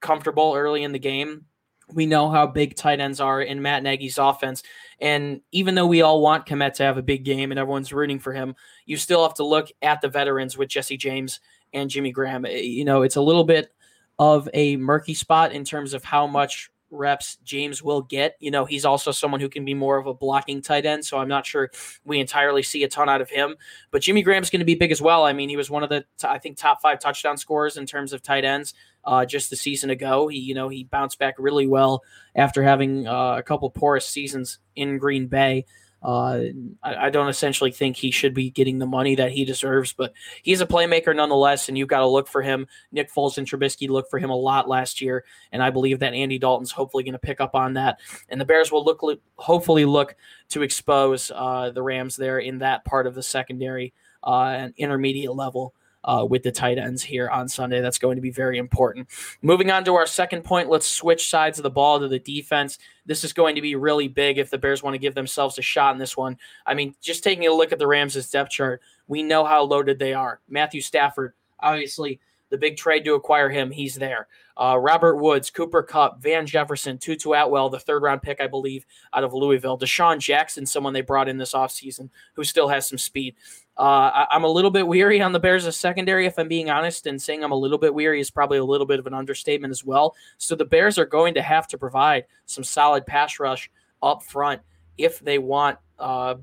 comfortable 0.00 0.54
early 0.56 0.82
in 0.82 0.92
the 0.92 0.98
game, 0.98 1.46
we 1.92 2.06
know 2.06 2.30
how 2.30 2.46
big 2.46 2.76
tight 2.76 3.00
ends 3.00 3.20
are 3.20 3.42
in 3.42 3.60
Matt 3.60 3.82
Nagy's 3.82 4.18
offense. 4.18 4.62
And 5.00 5.40
even 5.52 5.74
though 5.74 5.86
we 5.86 6.02
all 6.02 6.22
want 6.22 6.46
Kmet 6.46 6.74
to 6.74 6.82
have 6.82 6.96
a 6.96 7.02
big 7.02 7.24
game 7.24 7.50
and 7.52 7.58
everyone's 7.58 7.92
rooting 7.92 8.18
for 8.18 8.32
him, 8.32 8.54
you 8.86 8.96
still 8.96 9.22
have 9.22 9.34
to 9.34 9.44
look 9.44 9.70
at 9.82 10.00
the 10.00 10.08
veterans 10.08 10.56
with 10.56 10.68
Jesse 10.68 10.96
James 10.96 11.40
and 11.72 11.90
Jimmy 11.90 12.10
Graham. 12.10 12.46
Eh, 12.46 12.60
you 12.60 12.84
know, 12.84 13.02
it's 13.02 13.16
a 13.16 13.22
little 13.22 13.44
bit 13.44 13.72
of 14.18 14.48
a 14.54 14.76
murky 14.76 15.14
spot 15.14 15.52
in 15.52 15.64
terms 15.64 15.92
of 15.92 16.04
how 16.04 16.26
much 16.26 16.70
reps 16.94 17.36
James 17.44 17.82
will 17.82 18.02
get. 18.02 18.36
You 18.40 18.50
know, 18.50 18.64
he's 18.64 18.84
also 18.84 19.10
someone 19.10 19.40
who 19.40 19.48
can 19.48 19.64
be 19.64 19.74
more 19.74 19.98
of 19.98 20.06
a 20.06 20.14
blocking 20.14 20.62
tight 20.62 20.86
end, 20.86 21.04
so 21.04 21.18
I'm 21.18 21.28
not 21.28 21.46
sure 21.46 21.70
we 22.04 22.20
entirely 22.20 22.62
see 22.62 22.84
a 22.84 22.88
ton 22.88 23.08
out 23.08 23.20
of 23.20 23.30
him. 23.30 23.56
But 23.90 24.02
Jimmy 24.02 24.22
Graham's 24.22 24.50
going 24.50 24.60
to 24.60 24.64
be 24.66 24.74
big 24.74 24.92
as 24.92 25.02
well. 25.02 25.24
I 25.24 25.32
mean, 25.32 25.48
he 25.48 25.56
was 25.56 25.70
one 25.70 25.82
of 25.82 25.88
the 25.88 26.04
I 26.22 26.38
think 26.38 26.56
top 26.56 26.80
five 26.80 27.00
touchdown 27.00 27.36
scorers 27.36 27.76
in 27.76 27.86
terms 27.86 28.12
of 28.12 28.22
tight 28.22 28.44
ends 28.44 28.74
uh, 29.04 29.24
just 29.24 29.50
the 29.50 29.56
season 29.56 29.90
ago. 29.90 30.28
He 30.28 30.38
you 30.38 30.54
know 30.54 30.68
he 30.68 30.84
bounced 30.84 31.18
back 31.18 31.34
really 31.38 31.66
well 31.66 32.02
after 32.34 32.62
having 32.62 33.06
uh, 33.06 33.36
a 33.36 33.42
couple 33.42 33.68
porous 33.70 34.06
seasons 34.06 34.58
in 34.76 34.98
Green 34.98 35.26
Bay. 35.26 35.66
Uh, 36.04 36.44
I, 36.82 37.06
I, 37.06 37.10
don't 37.10 37.30
essentially 37.30 37.72
think 37.72 37.96
he 37.96 38.10
should 38.10 38.34
be 38.34 38.50
getting 38.50 38.78
the 38.78 38.86
money 38.86 39.14
that 39.14 39.32
he 39.32 39.46
deserves, 39.46 39.94
but 39.94 40.12
he's 40.42 40.60
a 40.60 40.66
playmaker 40.66 41.16
nonetheless, 41.16 41.70
and 41.70 41.78
you've 41.78 41.88
got 41.88 42.00
to 42.00 42.06
look 42.06 42.28
for 42.28 42.42
him. 42.42 42.66
Nick 42.92 43.10
Foles 43.10 43.38
and 43.38 43.46
Trubisky 43.46 43.88
looked 43.88 44.10
for 44.10 44.18
him 44.18 44.28
a 44.28 44.36
lot 44.36 44.68
last 44.68 45.00
year, 45.00 45.24
and 45.50 45.62
I 45.62 45.70
believe 45.70 46.00
that 46.00 46.12
Andy 46.12 46.38
Dalton's 46.38 46.72
hopefully 46.72 47.04
going 47.04 47.14
to 47.14 47.18
pick 47.18 47.40
up 47.40 47.54
on 47.54 47.72
that. 47.74 48.00
And 48.28 48.38
the 48.38 48.44
Bears 48.44 48.70
will 48.70 48.84
look 48.84 49.00
hopefully 49.36 49.86
look 49.86 50.14
to 50.50 50.60
expose 50.60 51.32
uh, 51.34 51.70
the 51.70 51.82
Rams 51.82 52.16
there 52.16 52.38
in 52.38 52.58
that 52.58 52.84
part 52.84 53.06
of 53.06 53.14
the 53.14 53.22
secondary 53.22 53.94
uh, 54.22 54.48
and 54.58 54.74
intermediate 54.76 55.34
level 55.34 55.74
uh, 56.04 56.26
with 56.28 56.42
the 56.42 56.52
tight 56.52 56.78
ends 56.78 57.02
here 57.02 57.28
on 57.28 57.48
Sunday. 57.48 57.80
That's 57.80 57.98
going 57.98 58.16
to 58.16 58.22
be 58.22 58.30
very 58.30 58.58
important. 58.58 59.08
Moving 59.42 59.70
on 59.70 59.84
to 59.84 59.94
our 59.94 60.06
second 60.06 60.44
point, 60.44 60.68
let's 60.68 60.86
switch 60.86 61.28
sides 61.28 61.58
of 61.58 61.62
the 61.62 61.70
ball 61.70 61.98
to 62.00 62.08
the 62.08 62.18
defense. 62.18 62.78
This 63.06 63.24
is 63.24 63.32
going 63.32 63.54
to 63.56 63.62
be 63.62 63.74
really 63.74 64.08
big 64.08 64.38
if 64.38 64.50
the 64.50 64.58
Bears 64.58 64.82
want 64.82 64.94
to 64.94 64.98
give 64.98 65.14
themselves 65.14 65.58
a 65.58 65.62
shot 65.62 65.94
in 65.94 65.98
this 65.98 66.16
one. 66.16 66.38
I 66.66 66.74
mean, 66.74 66.94
just 67.00 67.24
taking 67.24 67.46
a 67.46 67.52
look 67.52 67.72
at 67.72 67.78
the 67.78 67.86
Rams' 67.86 68.30
depth 68.30 68.50
chart, 68.50 68.80
we 69.08 69.22
know 69.22 69.44
how 69.44 69.62
loaded 69.64 69.98
they 69.98 70.14
are. 70.14 70.40
Matthew 70.48 70.80
Stafford, 70.80 71.32
obviously 71.60 72.20
the 72.50 72.58
big 72.58 72.76
trade 72.76 73.04
to 73.04 73.14
acquire 73.14 73.48
him, 73.50 73.70
he's 73.70 73.94
there. 73.94 74.28
Uh, 74.56 74.78
Robert 74.78 75.16
Woods, 75.16 75.50
Cooper 75.50 75.82
Kupp, 75.82 76.22
Van 76.22 76.46
Jefferson, 76.46 76.98
Tutu 76.98 77.32
Atwell, 77.32 77.70
the 77.70 77.80
third 77.80 78.02
round 78.02 78.22
pick, 78.22 78.40
I 78.40 78.46
believe, 78.46 78.86
out 79.12 79.24
of 79.24 79.34
Louisville. 79.34 79.78
DeSean 79.78 80.18
Jackson, 80.18 80.64
someone 80.64 80.92
they 80.92 81.00
brought 81.00 81.28
in 81.28 81.38
this 81.38 81.54
offseason 81.54 82.10
who 82.34 82.44
still 82.44 82.68
has 82.68 82.86
some 82.86 82.98
speed. 82.98 83.34
Uh, 83.76 84.26
I, 84.30 84.36
am 84.36 84.44
a 84.44 84.48
little 84.48 84.70
bit 84.70 84.86
weary 84.86 85.20
on 85.20 85.32
the 85.32 85.40
Bears' 85.40 85.76
secondary, 85.76 86.26
if 86.26 86.38
I'm 86.38 86.46
being 86.46 86.70
honest, 86.70 87.06
and 87.06 87.20
saying 87.20 87.42
I'm 87.42 87.50
a 87.50 87.56
little 87.56 87.78
bit 87.78 87.92
weary 87.92 88.20
is 88.20 88.30
probably 88.30 88.58
a 88.58 88.64
little 88.64 88.86
bit 88.86 89.00
of 89.00 89.06
an 89.08 89.14
understatement 89.14 89.72
as 89.72 89.84
well. 89.84 90.14
So 90.38 90.54
the 90.54 90.64
Bears 90.64 90.96
are 90.98 91.06
going 91.06 91.34
to 91.34 91.42
have 91.42 91.66
to 91.68 91.78
provide 91.78 92.26
some 92.46 92.62
solid 92.62 93.04
pass 93.04 93.40
rush 93.40 93.68
up 94.00 94.22
front 94.22 94.62
if 94.96 95.18
they 95.18 95.38
want 95.38 95.78
uh, 95.98 96.36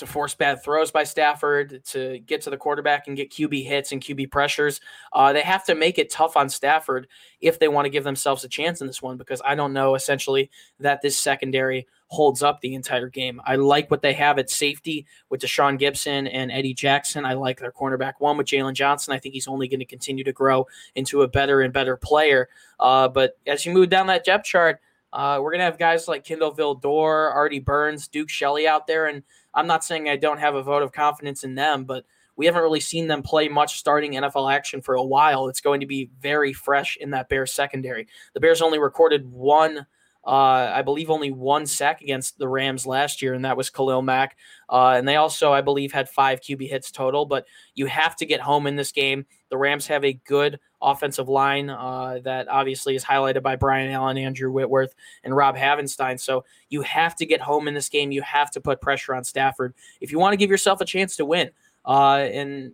to 0.00 0.06
force 0.06 0.34
bad 0.34 0.62
throws 0.62 0.90
by 0.90 1.04
Stafford, 1.04 1.84
to 1.86 2.18
get 2.20 2.42
to 2.42 2.50
the 2.50 2.56
quarterback 2.56 3.06
and 3.06 3.16
get 3.16 3.30
QB 3.30 3.64
hits 3.64 3.92
and 3.92 4.02
QB 4.02 4.30
pressures. 4.30 4.80
Uh, 5.12 5.32
they 5.32 5.42
have 5.42 5.64
to 5.66 5.74
make 5.74 5.98
it 5.98 6.10
tough 6.10 6.36
on 6.36 6.48
Stafford 6.48 7.06
if 7.40 7.58
they 7.58 7.68
want 7.68 7.86
to 7.86 7.90
give 7.90 8.04
themselves 8.04 8.44
a 8.44 8.48
chance 8.48 8.80
in 8.80 8.86
this 8.86 9.00
one, 9.00 9.16
because 9.16 9.40
I 9.44 9.54
don't 9.54 9.72
know 9.72 9.94
essentially 9.94 10.50
that 10.80 11.00
this 11.00 11.16
secondary 11.16 11.86
holds 12.10 12.42
up 12.42 12.60
the 12.60 12.74
entire 12.74 13.08
game. 13.08 13.40
I 13.44 13.54
like 13.54 13.88
what 13.90 14.02
they 14.02 14.12
have 14.14 14.38
at 14.38 14.50
safety 14.50 15.06
with 15.28 15.40
Tashaun 15.40 15.80
Gipson 15.80 16.28
and 16.32 16.50
Eddie 16.50 16.74
Jackson. 16.74 17.24
I 17.24 17.34
like 17.34 17.60
their 17.60 17.70
cornerback 17.70 18.14
one 18.18 18.36
with 18.36 18.48
Jaylon 18.48 18.74
Johnson. 18.74 19.14
I 19.14 19.18
think 19.18 19.34
he's 19.34 19.46
only 19.46 19.68
going 19.68 19.78
to 19.78 19.86
continue 19.86 20.24
to 20.24 20.32
grow 20.32 20.66
into 20.96 21.22
a 21.22 21.28
better 21.28 21.60
and 21.60 21.72
better 21.72 21.96
player. 21.96 22.48
Uh, 22.80 23.06
but 23.08 23.38
as 23.46 23.64
you 23.64 23.72
move 23.72 23.90
down 23.90 24.08
that 24.08 24.24
depth 24.24 24.44
chart, 24.44 24.80
uh, 25.12 25.38
we're 25.40 25.50
going 25.50 25.60
to 25.60 25.64
have 25.64 25.78
guys 25.78 26.08
like 26.08 26.24
Kindle 26.24 26.54
Vildor, 26.54 27.32
Artie 27.32 27.60
Burns, 27.60 28.08
Duke 28.08 28.28
Shelley 28.28 28.66
out 28.66 28.86
there. 28.86 29.06
And 29.06 29.22
I'm 29.54 29.66
not 29.66 29.84
saying 29.84 30.08
I 30.08 30.16
don't 30.16 30.38
have 30.38 30.54
a 30.54 30.62
vote 30.62 30.82
of 30.82 30.92
confidence 30.92 31.44
in 31.44 31.54
them, 31.54 31.84
but 31.84 32.04
we 32.36 32.46
haven't 32.46 32.62
really 32.62 32.80
seen 32.80 33.06
them 33.06 33.22
play 33.22 33.48
much 33.48 33.78
starting 33.78 34.12
NFL 34.12 34.52
action 34.52 34.80
for 34.80 34.94
a 34.94 35.04
while. 35.04 35.48
It's 35.48 35.60
going 35.60 35.80
to 35.80 35.86
be 35.86 36.10
very 36.20 36.52
fresh 36.52 36.96
in 36.96 37.10
that 37.10 37.28
Bears 37.28 37.52
secondary. 37.52 38.06
The 38.34 38.40
Bears 38.40 38.62
only 38.62 38.78
recorded 38.78 39.30
one– 39.30 39.86
uh, 40.26 40.72
I 40.74 40.82
believe 40.82 41.08
only 41.08 41.30
one 41.30 41.66
sack 41.66 42.02
against 42.02 42.38
the 42.38 42.48
Rams 42.48 42.86
last 42.86 43.22
year, 43.22 43.32
and 43.32 43.44
that 43.44 43.56
was 43.56 43.70
Khalil 43.70 44.02
Mack. 44.02 44.36
Uh, 44.68 44.94
and 44.96 45.08
they 45.08 45.16
also, 45.16 45.52
I 45.52 45.62
believe, 45.62 45.92
had 45.92 46.08
five 46.08 46.40
QB 46.40 46.68
hits 46.68 46.90
total. 46.90 47.24
But 47.24 47.46
you 47.74 47.86
have 47.86 48.16
to 48.16 48.26
get 48.26 48.40
home 48.40 48.66
in 48.66 48.76
this 48.76 48.92
game. 48.92 49.24
The 49.48 49.56
Rams 49.56 49.86
have 49.86 50.04
a 50.04 50.12
good 50.12 50.60
offensive 50.82 51.28
line 51.28 51.70
uh, 51.70 52.20
that 52.24 52.48
obviously 52.48 52.94
is 52.94 53.04
highlighted 53.04 53.42
by 53.42 53.56
Brian 53.56 53.90
Allen, 53.90 54.18
Andrew 54.18 54.50
Whitworth, 54.50 54.94
and 55.24 55.34
Rob 55.34 55.56
Havenstein. 55.56 56.20
So 56.20 56.44
you 56.68 56.82
have 56.82 57.16
to 57.16 57.26
get 57.26 57.40
home 57.40 57.66
in 57.66 57.74
this 57.74 57.88
game. 57.88 58.12
You 58.12 58.22
have 58.22 58.50
to 58.52 58.60
put 58.60 58.80
pressure 58.80 59.14
on 59.14 59.24
Stafford 59.24 59.74
if 60.00 60.12
you 60.12 60.18
want 60.18 60.34
to 60.34 60.38
give 60.38 60.50
yourself 60.50 60.80
a 60.80 60.84
chance 60.84 61.16
to 61.16 61.24
win. 61.24 61.50
Uh, 61.84 62.28
and 62.32 62.72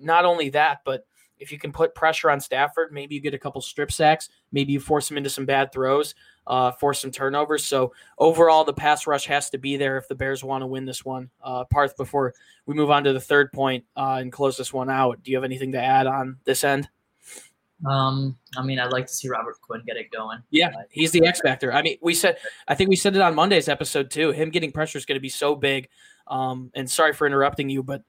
not 0.00 0.24
only 0.24 0.48
that, 0.50 0.80
but 0.84 1.06
if 1.38 1.52
you 1.52 1.58
can 1.58 1.72
put 1.72 1.94
pressure 1.94 2.30
on 2.30 2.40
Stafford, 2.40 2.92
maybe 2.92 3.14
you 3.14 3.20
get 3.20 3.34
a 3.34 3.38
couple 3.38 3.60
strip 3.60 3.92
sacks, 3.92 4.28
maybe 4.52 4.72
you 4.72 4.80
force 4.80 5.10
him 5.10 5.16
into 5.16 5.30
some 5.30 5.46
bad 5.46 5.72
throws, 5.72 6.14
uh, 6.48 6.72
force 6.72 7.00
some 7.00 7.12
turnovers. 7.12 7.64
So 7.64 7.92
overall, 8.18 8.64
the 8.64 8.72
pass 8.72 9.06
rush 9.06 9.26
has 9.26 9.50
to 9.50 9.58
be 9.58 9.76
there 9.76 9.98
if 9.98 10.08
the 10.08 10.14
Bears 10.14 10.42
want 10.42 10.62
to 10.62 10.66
win 10.66 10.86
this 10.86 11.04
one. 11.04 11.30
Uh, 11.42 11.64
Parth, 11.64 11.96
before 11.96 12.34
we 12.66 12.74
move 12.74 12.90
on 12.90 13.04
to 13.04 13.12
the 13.12 13.20
third 13.20 13.52
point, 13.52 13.84
uh, 13.96 14.18
and 14.20 14.32
close 14.32 14.56
this 14.56 14.72
one 14.72 14.90
out, 14.90 15.22
do 15.22 15.30
you 15.30 15.36
have 15.36 15.44
anything 15.44 15.72
to 15.72 15.80
add 15.80 16.06
on 16.06 16.38
this 16.44 16.64
end? 16.64 16.88
Um, 17.86 18.36
I 18.56 18.62
mean, 18.62 18.80
I'd 18.80 18.90
like 18.90 19.06
to 19.06 19.12
see 19.12 19.28
Robert 19.28 19.60
Quinn 19.60 19.82
get 19.86 19.96
it 19.96 20.10
going. 20.10 20.38
Yeah, 20.50 20.72
he's 20.90 21.12
the 21.12 21.24
X 21.24 21.40
factor. 21.40 21.72
I 21.72 21.82
mean, 21.82 21.98
we 22.00 22.14
said, 22.14 22.38
I 22.66 22.74
think 22.74 22.90
we 22.90 22.96
said 22.96 23.14
it 23.14 23.22
on 23.22 23.34
Monday's 23.34 23.68
episode 23.68 24.10
too. 24.10 24.32
Him 24.32 24.50
getting 24.50 24.72
pressure 24.72 24.98
is 24.98 25.04
going 25.04 25.16
to 25.16 25.20
be 25.20 25.28
so 25.28 25.54
big. 25.54 25.88
Um, 26.26 26.70
and 26.74 26.90
sorry 26.90 27.12
for 27.12 27.26
interrupting 27.26 27.68
you, 27.68 27.82
but 27.82 28.02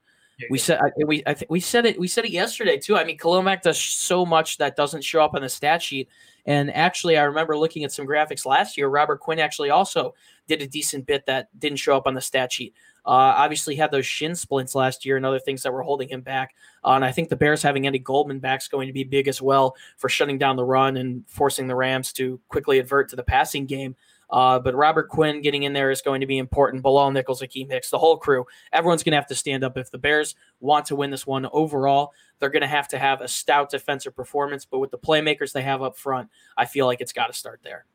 we 0.48 0.58
said 0.58 0.80
we 1.04 1.22
I 1.26 1.34
th- 1.34 1.50
we 1.50 1.60
said 1.60 1.86
it 1.86 1.98
we 1.98 2.08
said 2.08 2.24
it 2.24 2.30
yesterday 2.30 2.78
too. 2.78 2.96
I 2.96 3.04
mean, 3.04 3.18
Khalil 3.18 3.42
Mack 3.42 3.62
does 3.62 3.80
so 3.80 4.24
much 4.24 4.58
that 4.58 4.76
doesn't 4.76 5.02
show 5.02 5.22
up 5.22 5.34
on 5.34 5.42
the 5.42 5.48
stat 5.48 5.82
sheet. 5.82 6.08
And 6.46 6.74
actually, 6.74 7.18
I 7.18 7.22
remember 7.24 7.56
looking 7.56 7.84
at 7.84 7.92
some 7.92 8.06
graphics 8.06 8.46
last 8.46 8.76
year. 8.76 8.88
Robert 8.88 9.20
Quinn 9.20 9.38
actually 9.38 9.70
also 9.70 10.14
did 10.46 10.62
a 10.62 10.66
decent 10.66 11.06
bit 11.06 11.26
that 11.26 11.48
didn't 11.58 11.78
show 11.78 11.96
up 11.96 12.06
on 12.06 12.14
the 12.14 12.20
stat 12.20 12.52
sheet. 12.52 12.74
Uh, 13.04 13.32
obviously, 13.36 13.76
had 13.76 13.90
those 13.90 14.06
shin 14.06 14.34
splints 14.34 14.74
last 14.74 15.04
year 15.06 15.16
and 15.16 15.24
other 15.24 15.38
things 15.38 15.62
that 15.62 15.72
were 15.72 15.82
holding 15.82 16.08
him 16.08 16.20
back. 16.20 16.54
Uh, 16.84 16.92
and 16.92 17.04
I 17.04 17.12
think 17.12 17.28
the 17.28 17.36
Bears 17.36 17.62
having 17.62 17.86
Eddie 17.86 17.98
Goldman 17.98 18.40
back 18.40 18.60
is 18.60 18.68
going 18.68 18.86
to 18.86 18.92
be 18.92 19.04
big 19.04 19.28
as 19.28 19.40
well 19.40 19.74
for 19.96 20.08
shutting 20.08 20.38
down 20.38 20.56
the 20.56 20.64
run 20.64 20.96
and 20.96 21.24
forcing 21.28 21.66
the 21.66 21.76
Rams 21.76 22.12
to 22.14 22.40
quickly 22.48 22.78
advert 22.78 23.08
to 23.10 23.16
the 23.16 23.22
passing 23.22 23.66
game. 23.66 23.96
Uh, 24.30 24.58
but 24.58 24.74
Robert 24.74 25.08
Quinn 25.08 25.40
getting 25.40 25.64
in 25.64 25.72
there 25.72 25.90
is 25.90 26.02
going 26.02 26.20
to 26.20 26.26
be 26.26 26.38
important. 26.38 26.82
Bilal 26.82 27.10
Nichols, 27.10 27.42
Akiem 27.42 27.70
Hicks, 27.70 27.90
the 27.90 27.98
whole 27.98 28.16
crew. 28.16 28.46
Everyone's 28.72 29.02
going 29.02 29.12
to 29.12 29.16
have 29.16 29.26
to 29.28 29.34
stand 29.34 29.64
up. 29.64 29.76
If 29.76 29.90
the 29.90 29.98
Bears 29.98 30.36
want 30.60 30.86
to 30.86 30.96
win 30.96 31.10
this 31.10 31.26
one 31.26 31.46
overall, 31.52 32.12
they're 32.38 32.50
going 32.50 32.62
to 32.62 32.68
have 32.68 32.88
to 32.88 32.98
have 32.98 33.20
a 33.20 33.28
stout 33.28 33.70
defensive 33.70 34.14
performance. 34.14 34.64
But 34.64 34.78
with 34.78 34.90
the 34.90 34.98
playmakers 34.98 35.52
they 35.52 35.62
have 35.62 35.82
up 35.82 35.96
front, 35.96 36.28
I 36.56 36.66
feel 36.66 36.86
like 36.86 37.00
it's 37.00 37.12
got 37.12 37.26
to 37.26 37.32
start 37.32 37.60
there. 37.64 37.86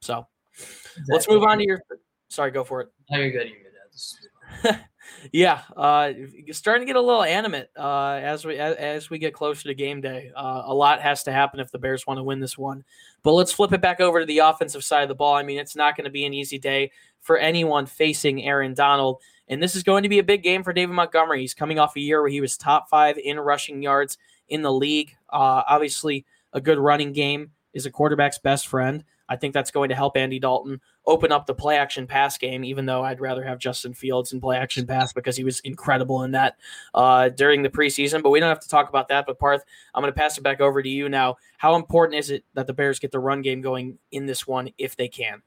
So 0.00 0.26
exactly. 0.52 1.04
let's 1.08 1.28
move 1.28 1.42
on 1.42 1.58
to 1.58 1.64
your. 1.64 1.82
Sorry, 2.28 2.50
go 2.50 2.64
for 2.64 2.80
it. 2.82 2.88
No, 3.10 3.18
you're 3.18 3.30
good. 3.30 3.48
You're 3.48 4.72
good. 4.74 4.80
yeah, 5.32 5.62
uh, 5.76 6.12
starting 6.52 6.86
to 6.86 6.86
get 6.86 6.96
a 6.96 7.00
little 7.00 7.22
animate 7.22 7.70
uh, 7.76 8.20
as 8.22 8.44
we 8.44 8.58
as, 8.58 8.76
as, 8.76 9.10
we 9.10 9.18
get 9.18 9.34
closer 9.34 9.68
to 9.68 9.74
game 9.74 10.00
day. 10.00 10.30
Uh, 10.34 10.62
a 10.66 10.74
lot 10.74 11.00
has 11.00 11.22
to 11.24 11.32
happen 11.32 11.60
if 11.60 11.70
the 11.70 11.78
Bears 11.78 12.06
want 12.06 12.18
to 12.18 12.24
win 12.24 12.40
this 12.40 12.56
one. 12.56 12.84
But 13.22 13.32
let's 13.32 13.52
flip 13.52 13.72
it 13.72 13.80
back 13.80 14.00
over 14.00 14.20
to 14.20 14.26
the 14.26 14.38
offensive 14.38 14.84
side 14.84 15.02
of 15.02 15.08
the 15.08 15.14
ball. 15.14 15.34
I 15.34 15.42
mean, 15.42 15.58
it's 15.58 15.76
not 15.76 15.96
going 15.96 16.04
to 16.04 16.10
be 16.10 16.24
an 16.24 16.34
easy 16.34 16.58
day 16.58 16.90
for 17.20 17.38
anyone 17.38 17.86
facing 17.86 18.42
Aaron 18.44 18.74
Donald, 18.74 19.20
and 19.48 19.62
this 19.62 19.74
is 19.74 19.82
going 19.82 20.02
to 20.02 20.08
be 20.08 20.18
a 20.18 20.24
big 20.24 20.42
game 20.42 20.62
for 20.62 20.72
David 20.72 20.94
Montgomery. 20.94 21.40
He's 21.40 21.54
coming 21.54 21.78
off 21.78 21.96
a 21.96 22.00
year 22.00 22.20
where 22.20 22.30
he 22.30 22.40
was 22.40 22.56
top 22.56 22.88
five 22.88 23.18
in 23.18 23.38
rushing 23.38 23.82
yards 23.82 24.18
in 24.48 24.62
the 24.62 24.72
league. 24.72 25.14
Uh, 25.30 25.62
obviously, 25.68 26.24
a 26.52 26.60
good 26.60 26.78
running 26.78 27.12
game 27.12 27.50
is 27.72 27.86
a 27.86 27.90
quarterback's 27.90 28.38
best 28.38 28.68
friend. 28.68 29.04
I 29.28 29.36
think 29.36 29.54
that's 29.54 29.70
going 29.70 29.88
to 29.88 29.94
help 29.94 30.16
Andy 30.16 30.38
Dalton 30.38 30.80
open 31.04 31.32
up 31.32 31.46
the 31.46 31.54
play 31.54 31.76
action 31.76 32.06
pass 32.06 32.38
game, 32.38 32.64
even 32.64 32.86
though 32.86 33.02
I'd 33.02 33.20
rather 33.20 33.44
have 33.44 33.58
Justin 33.58 33.94
Fields 33.94 34.32
in 34.32 34.40
play 34.40 34.56
action 34.56 34.86
pass 34.86 35.12
because 35.12 35.36
he 35.36 35.44
was 35.44 35.60
incredible 35.60 36.22
in 36.22 36.32
that 36.32 36.56
uh, 36.94 37.28
during 37.30 37.62
the 37.62 37.68
preseason. 37.68 38.22
But 38.22 38.30
we 38.30 38.40
don't 38.40 38.48
have 38.48 38.60
to 38.60 38.68
talk 38.68 38.88
about 38.88 39.08
that. 39.08 39.26
But 39.26 39.38
Parth, 39.38 39.64
I'm 39.94 40.02
going 40.02 40.12
to 40.12 40.18
pass 40.18 40.38
it 40.38 40.42
back 40.42 40.60
over 40.60 40.82
to 40.82 40.88
you 40.88 41.08
now. 41.08 41.36
How 41.58 41.76
important 41.76 42.18
is 42.18 42.30
it 42.30 42.44
that 42.54 42.66
the 42.66 42.72
Bears 42.72 42.98
get 42.98 43.12
the 43.12 43.18
run 43.18 43.42
game 43.42 43.60
going 43.60 43.98
in 44.12 44.26
this 44.26 44.46
one 44.46 44.70
if 44.78 44.96
they 44.96 45.08
can? 45.08 45.42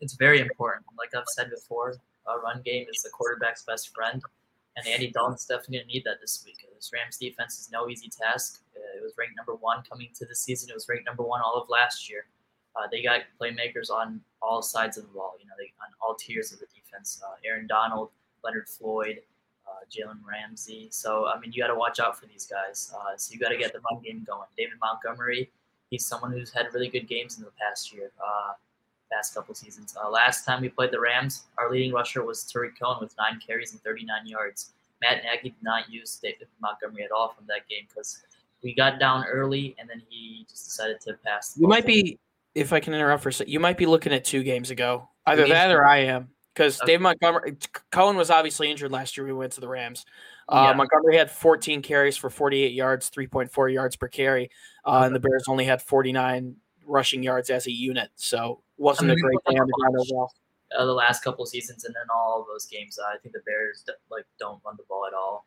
It's 0.00 0.14
very 0.14 0.40
important. 0.40 0.84
Like 0.98 1.14
I've 1.14 1.24
said 1.28 1.50
before, 1.50 1.94
a 2.26 2.38
run 2.38 2.62
game 2.64 2.86
is 2.92 3.02
the 3.02 3.10
quarterback's 3.10 3.62
best 3.62 3.94
friend. 3.94 4.22
And 4.76 4.86
Andy 4.88 5.10
Dalton's 5.12 5.46
definitely 5.46 5.78
going 5.78 5.86
to 5.86 5.92
need 5.94 6.04
that 6.04 6.20
this 6.20 6.42
week. 6.44 6.66
This 6.74 6.90
Rams 6.92 7.16
defense 7.16 7.60
is 7.60 7.70
no 7.70 7.88
easy 7.88 8.08
task. 8.10 8.60
It 8.74 9.02
was 9.02 9.12
ranked 9.16 9.36
number 9.36 9.54
one 9.54 9.82
coming 9.88 10.08
to 10.14 10.26
the 10.26 10.34
season. 10.34 10.68
It 10.70 10.74
was 10.74 10.88
ranked 10.88 11.06
number 11.06 11.22
one 11.22 11.40
all 11.40 11.60
of 11.60 11.68
last 11.68 12.10
year. 12.10 12.26
Uh, 12.76 12.88
they 12.90 13.02
got 13.02 13.20
playmakers 13.40 13.90
on 13.90 14.20
all 14.42 14.62
sides 14.62 14.96
of 14.96 15.04
the 15.04 15.10
ball. 15.10 15.34
You 15.40 15.46
know, 15.46 15.54
they 15.58 15.72
on 15.80 15.92
all 16.00 16.14
tiers 16.14 16.52
of 16.52 16.58
the 16.58 16.66
defense. 16.74 17.22
Uh, 17.24 17.34
Aaron 17.44 17.66
Donald, 17.66 18.10
Leonard 18.42 18.68
Floyd, 18.68 19.20
uh, 19.66 19.84
Jalen 19.90 20.18
Ramsey. 20.26 20.88
So 20.90 21.26
I 21.26 21.38
mean, 21.38 21.52
you 21.52 21.62
got 21.62 21.68
to 21.68 21.78
watch 21.78 22.00
out 22.00 22.18
for 22.18 22.26
these 22.26 22.46
guys. 22.46 22.92
Uh, 22.94 23.16
so 23.16 23.32
you 23.32 23.38
got 23.38 23.50
to 23.50 23.58
get 23.58 23.72
the 23.72 23.80
run 23.90 24.02
game 24.02 24.24
going. 24.26 24.48
David 24.56 24.74
Montgomery, 24.80 25.50
he's 25.90 26.06
someone 26.06 26.32
who's 26.32 26.52
had 26.52 26.66
really 26.72 26.88
good 26.88 27.08
games 27.08 27.38
in 27.38 27.44
the 27.44 27.52
past 27.60 27.92
year, 27.92 28.10
uh, 28.24 28.52
past 29.12 29.34
couple 29.34 29.54
seasons. 29.54 29.96
Uh, 30.02 30.10
last 30.10 30.44
time 30.44 30.60
we 30.60 30.68
played 30.68 30.90
the 30.90 31.00
Rams, 31.00 31.44
our 31.58 31.70
leading 31.70 31.92
rusher 31.92 32.24
was 32.24 32.44
Tarik 32.44 32.78
Cohen 32.78 32.98
with 33.00 33.14
nine 33.18 33.40
carries 33.44 33.72
and 33.72 33.80
39 33.82 34.26
yards. 34.26 34.70
Matt 35.00 35.22
Nagy 35.22 35.50
did 35.50 35.62
not 35.62 35.90
use 35.90 36.18
David 36.22 36.48
Montgomery 36.60 37.04
at 37.04 37.10
all 37.10 37.28
from 37.28 37.46
that 37.46 37.68
game 37.68 37.84
because 37.88 38.22
we 38.62 38.74
got 38.74 38.98
down 38.98 39.24
early 39.26 39.76
and 39.78 39.88
then 39.88 40.02
he 40.08 40.46
just 40.48 40.64
decided 40.64 41.00
to 41.02 41.14
pass. 41.24 41.54
You 41.58 41.68
might 41.68 41.86
be 41.86 42.18
if 42.54 42.72
I 42.72 42.80
can 42.80 42.94
interrupt 42.94 43.22
for 43.22 43.28
a 43.28 43.32
second, 43.32 43.52
you 43.52 43.60
might 43.60 43.76
be 43.76 43.86
looking 43.86 44.12
at 44.12 44.24
two 44.24 44.42
games 44.42 44.70
ago. 44.70 45.08
Either 45.26 45.46
that 45.48 45.70
or 45.70 45.84
I 45.84 45.98
am. 45.98 46.30
Because 46.52 46.80
okay. 46.80 46.92
Dave 46.92 47.00
Montgomery, 47.00 47.56
Cohen 47.90 48.16
was 48.16 48.30
obviously 48.30 48.70
injured 48.70 48.92
last 48.92 49.16
year. 49.16 49.26
We 49.26 49.32
went 49.32 49.52
to 49.54 49.60
the 49.60 49.68
Rams. 49.68 50.04
Uh, 50.48 50.68
yeah. 50.68 50.76
Montgomery 50.76 51.16
had 51.16 51.30
14 51.30 51.82
carries 51.82 52.16
for 52.16 52.30
48 52.30 52.72
yards, 52.72 53.10
3.4 53.10 53.72
yards 53.72 53.96
per 53.96 54.06
carry, 54.06 54.50
uh, 54.84 55.02
and 55.04 55.14
the 55.14 55.18
Bears 55.18 55.44
only 55.48 55.64
had 55.64 55.82
49 55.82 56.54
rushing 56.86 57.22
yards 57.22 57.50
as 57.50 57.66
a 57.66 57.72
unit. 57.72 58.10
So 58.14 58.62
wasn't 58.76 59.10
I 59.10 59.14
mean, 59.14 59.18
a 59.18 59.22
great 59.22 59.38
day 59.50 59.58
on 59.58 59.66
the 59.66 59.72
ground 59.80 59.96
overall. 59.98 60.32
Uh, 60.76 60.84
the 60.84 60.92
last 60.92 61.24
couple 61.24 61.44
seasons, 61.46 61.84
and 61.84 61.94
then 61.94 62.04
all 62.14 62.40
of 62.42 62.46
those 62.46 62.66
games, 62.66 62.98
I 62.98 63.16
think 63.18 63.34
the 63.34 63.40
Bears 63.46 63.84
like 64.10 64.26
don't 64.38 64.60
run 64.64 64.76
the 64.76 64.84
ball 64.88 65.06
at 65.06 65.14
all. 65.14 65.46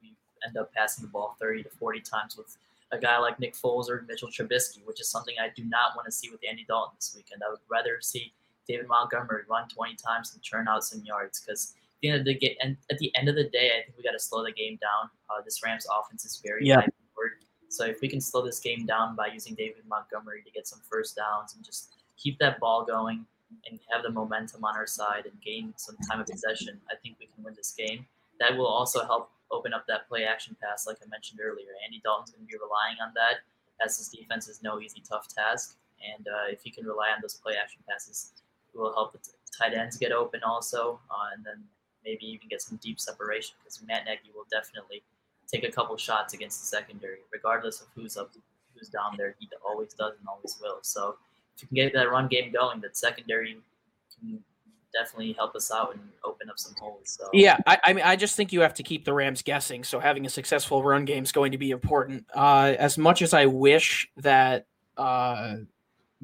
We 0.00 0.14
end 0.44 0.56
up 0.56 0.72
passing 0.72 1.04
the 1.04 1.10
ball 1.10 1.36
30 1.38 1.64
to 1.64 1.68
40 1.68 2.00
times 2.00 2.36
with 2.36 2.56
a 2.92 2.98
guy 2.98 3.18
like 3.18 3.40
Nick 3.40 3.54
Foles 3.54 3.88
or 3.88 4.04
Mitchell 4.06 4.28
Trubisky, 4.28 4.84
which 4.84 5.00
is 5.00 5.08
something 5.08 5.34
I 5.40 5.48
do 5.56 5.64
not 5.64 5.96
want 5.96 6.06
to 6.06 6.12
see 6.12 6.30
with 6.30 6.40
Andy 6.48 6.64
Dalton 6.68 6.94
this 6.96 7.12
weekend. 7.16 7.42
I 7.44 7.50
would 7.50 7.60
rather 7.70 7.98
see 8.00 8.32
David 8.68 8.86
Montgomery 8.86 9.42
run 9.48 9.68
20 9.68 9.96
times 9.96 10.32
and 10.34 10.42
churn 10.42 10.68
out 10.68 10.84
some 10.84 11.02
yards 11.04 11.40
because 11.40 11.74
at 11.74 12.00
the 12.02 12.08
end 12.10 12.20
of 12.20 12.24
the 12.26 12.34
game, 12.34 12.56
and 12.60 12.76
at 12.90 12.98
the 12.98 13.10
end 13.16 13.28
of 13.28 13.34
the 13.34 13.44
day, 13.44 13.70
I 13.78 13.82
think 13.84 13.96
we 13.96 14.04
got 14.04 14.12
to 14.12 14.20
slow 14.20 14.44
the 14.44 14.52
game 14.52 14.78
down. 14.80 15.10
Uh, 15.30 15.42
this 15.42 15.62
Rams 15.64 15.86
offense 15.90 16.24
is 16.24 16.40
very 16.44 16.66
yeah. 16.66 16.80
forward, 17.14 17.32
so 17.68 17.84
if 17.86 18.00
we 18.00 18.08
can 18.08 18.20
slow 18.20 18.44
this 18.44 18.60
game 18.60 18.84
down 18.86 19.16
by 19.16 19.28
using 19.28 19.54
David 19.54 19.84
Montgomery 19.88 20.42
to 20.44 20.50
get 20.50 20.68
some 20.68 20.80
first 20.90 21.16
downs 21.16 21.54
and 21.54 21.64
just 21.64 21.94
keep 22.16 22.38
that 22.38 22.60
ball 22.60 22.84
going 22.84 23.24
and 23.68 23.78
have 23.90 24.02
the 24.02 24.10
momentum 24.10 24.64
on 24.64 24.76
our 24.76 24.86
side 24.86 25.26
and 25.26 25.40
gain 25.42 25.72
some 25.76 25.96
time 26.08 26.20
of 26.20 26.26
possession, 26.26 26.80
I 26.90 26.94
think 27.02 27.16
we 27.18 27.26
can 27.26 27.44
win 27.44 27.54
this 27.54 27.72
game. 27.76 28.06
That 28.40 28.56
will 28.56 28.66
also 28.66 29.04
help 29.04 29.30
open 29.52 29.72
up 29.72 29.86
that 29.86 30.08
play 30.08 30.24
action 30.24 30.56
pass, 30.60 30.86
like 30.86 30.96
I 31.04 31.08
mentioned 31.08 31.40
earlier. 31.42 31.76
Andy 31.84 32.00
Dalton's 32.02 32.30
going 32.30 32.46
to 32.46 32.50
be 32.50 32.58
relying 32.58 32.96
on 33.04 33.12
that, 33.14 33.44
as 33.84 33.98
his 33.98 34.08
defense 34.08 34.48
is 34.48 34.62
no 34.62 34.80
easy, 34.80 35.02
tough 35.06 35.28
task. 35.28 35.76
And 36.02 36.26
uh, 36.26 36.50
if 36.50 36.62
he 36.62 36.70
can 36.70 36.84
rely 36.84 37.10
on 37.14 37.20
those 37.20 37.34
play 37.34 37.54
action 37.60 37.80
passes, 37.88 38.32
it 38.74 38.78
will 38.78 38.92
help 38.92 39.12
the 39.12 39.18
t- 39.18 39.36
tight 39.56 39.74
ends 39.74 39.96
get 39.96 40.10
open 40.10 40.40
also, 40.42 40.98
uh, 41.10 41.36
and 41.36 41.44
then 41.44 41.62
maybe 42.04 42.26
even 42.26 42.48
get 42.48 42.60
some 42.60 42.80
deep 42.82 42.98
separation 42.98 43.54
because 43.62 43.80
Matt 43.86 44.04
Nagy 44.06 44.32
will 44.34 44.46
definitely 44.50 45.02
take 45.46 45.64
a 45.64 45.70
couple 45.70 45.96
shots 45.96 46.34
against 46.34 46.60
the 46.60 46.66
secondary, 46.66 47.18
regardless 47.32 47.80
of 47.80 47.88
who's 47.94 48.16
up, 48.16 48.30
who's 48.74 48.88
down 48.88 49.14
there. 49.16 49.36
He 49.38 49.48
always 49.64 49.92
does 49.94 50.14
and 50.18 50.26
always 50.26 50.58
will. 50.60 50.78
So 50.82 51.16
if 51.54 51.62
you 51.62 51.68
can 51.68 51.74
get 51.76 51.92
that 51.92 52.10
run 52.10 52.28
game 52.28 52.50
going, 52.52 52.80
that 52.80 52.96
secondary 52.96 53.58
can 54.18 54.42
definitely 54.92 55.32
help 55.32 55.54
us 55.54 55.70
out 55.70 55.94
and 55.94 56.02
open 56.24 56.50
up 56.50 56.58
some 56.58 56.74
holes. 56.80 57.18
So. 57.18 57.28
Yeah, 57.32 57.56
I, 57.66 57.78
I, 57.84 57.92
mean, 57.92 58.04
I 58.04 58.16
just 58.16 58.36
think 58.36 58.52
you 58.52 58.60
have 58.60 58.74
to 58.74 58.82
keep 58.82 59.04
the 59.04 59.12
Rams 59.12 59.42
guessing. 59.42 59.84
So 59.84 59.98
having 60.00 60.26
a 60.26 60.30
successful 60.30 60.82
run 60.82 61.04
game 61.04 61.22
is 61.22 61.32
going 61.32 61.52
to 61.52 61.58
be 61.58 61.70
important. 61.70 62.26
Uh, 62.34 62.74
as 62.78 62.98
much 62.98 63.22
as 63.22 63.34
I 63.34 63.46
wish 63.46 64.08
that 64.18 64.66
uh, 64.96 65.56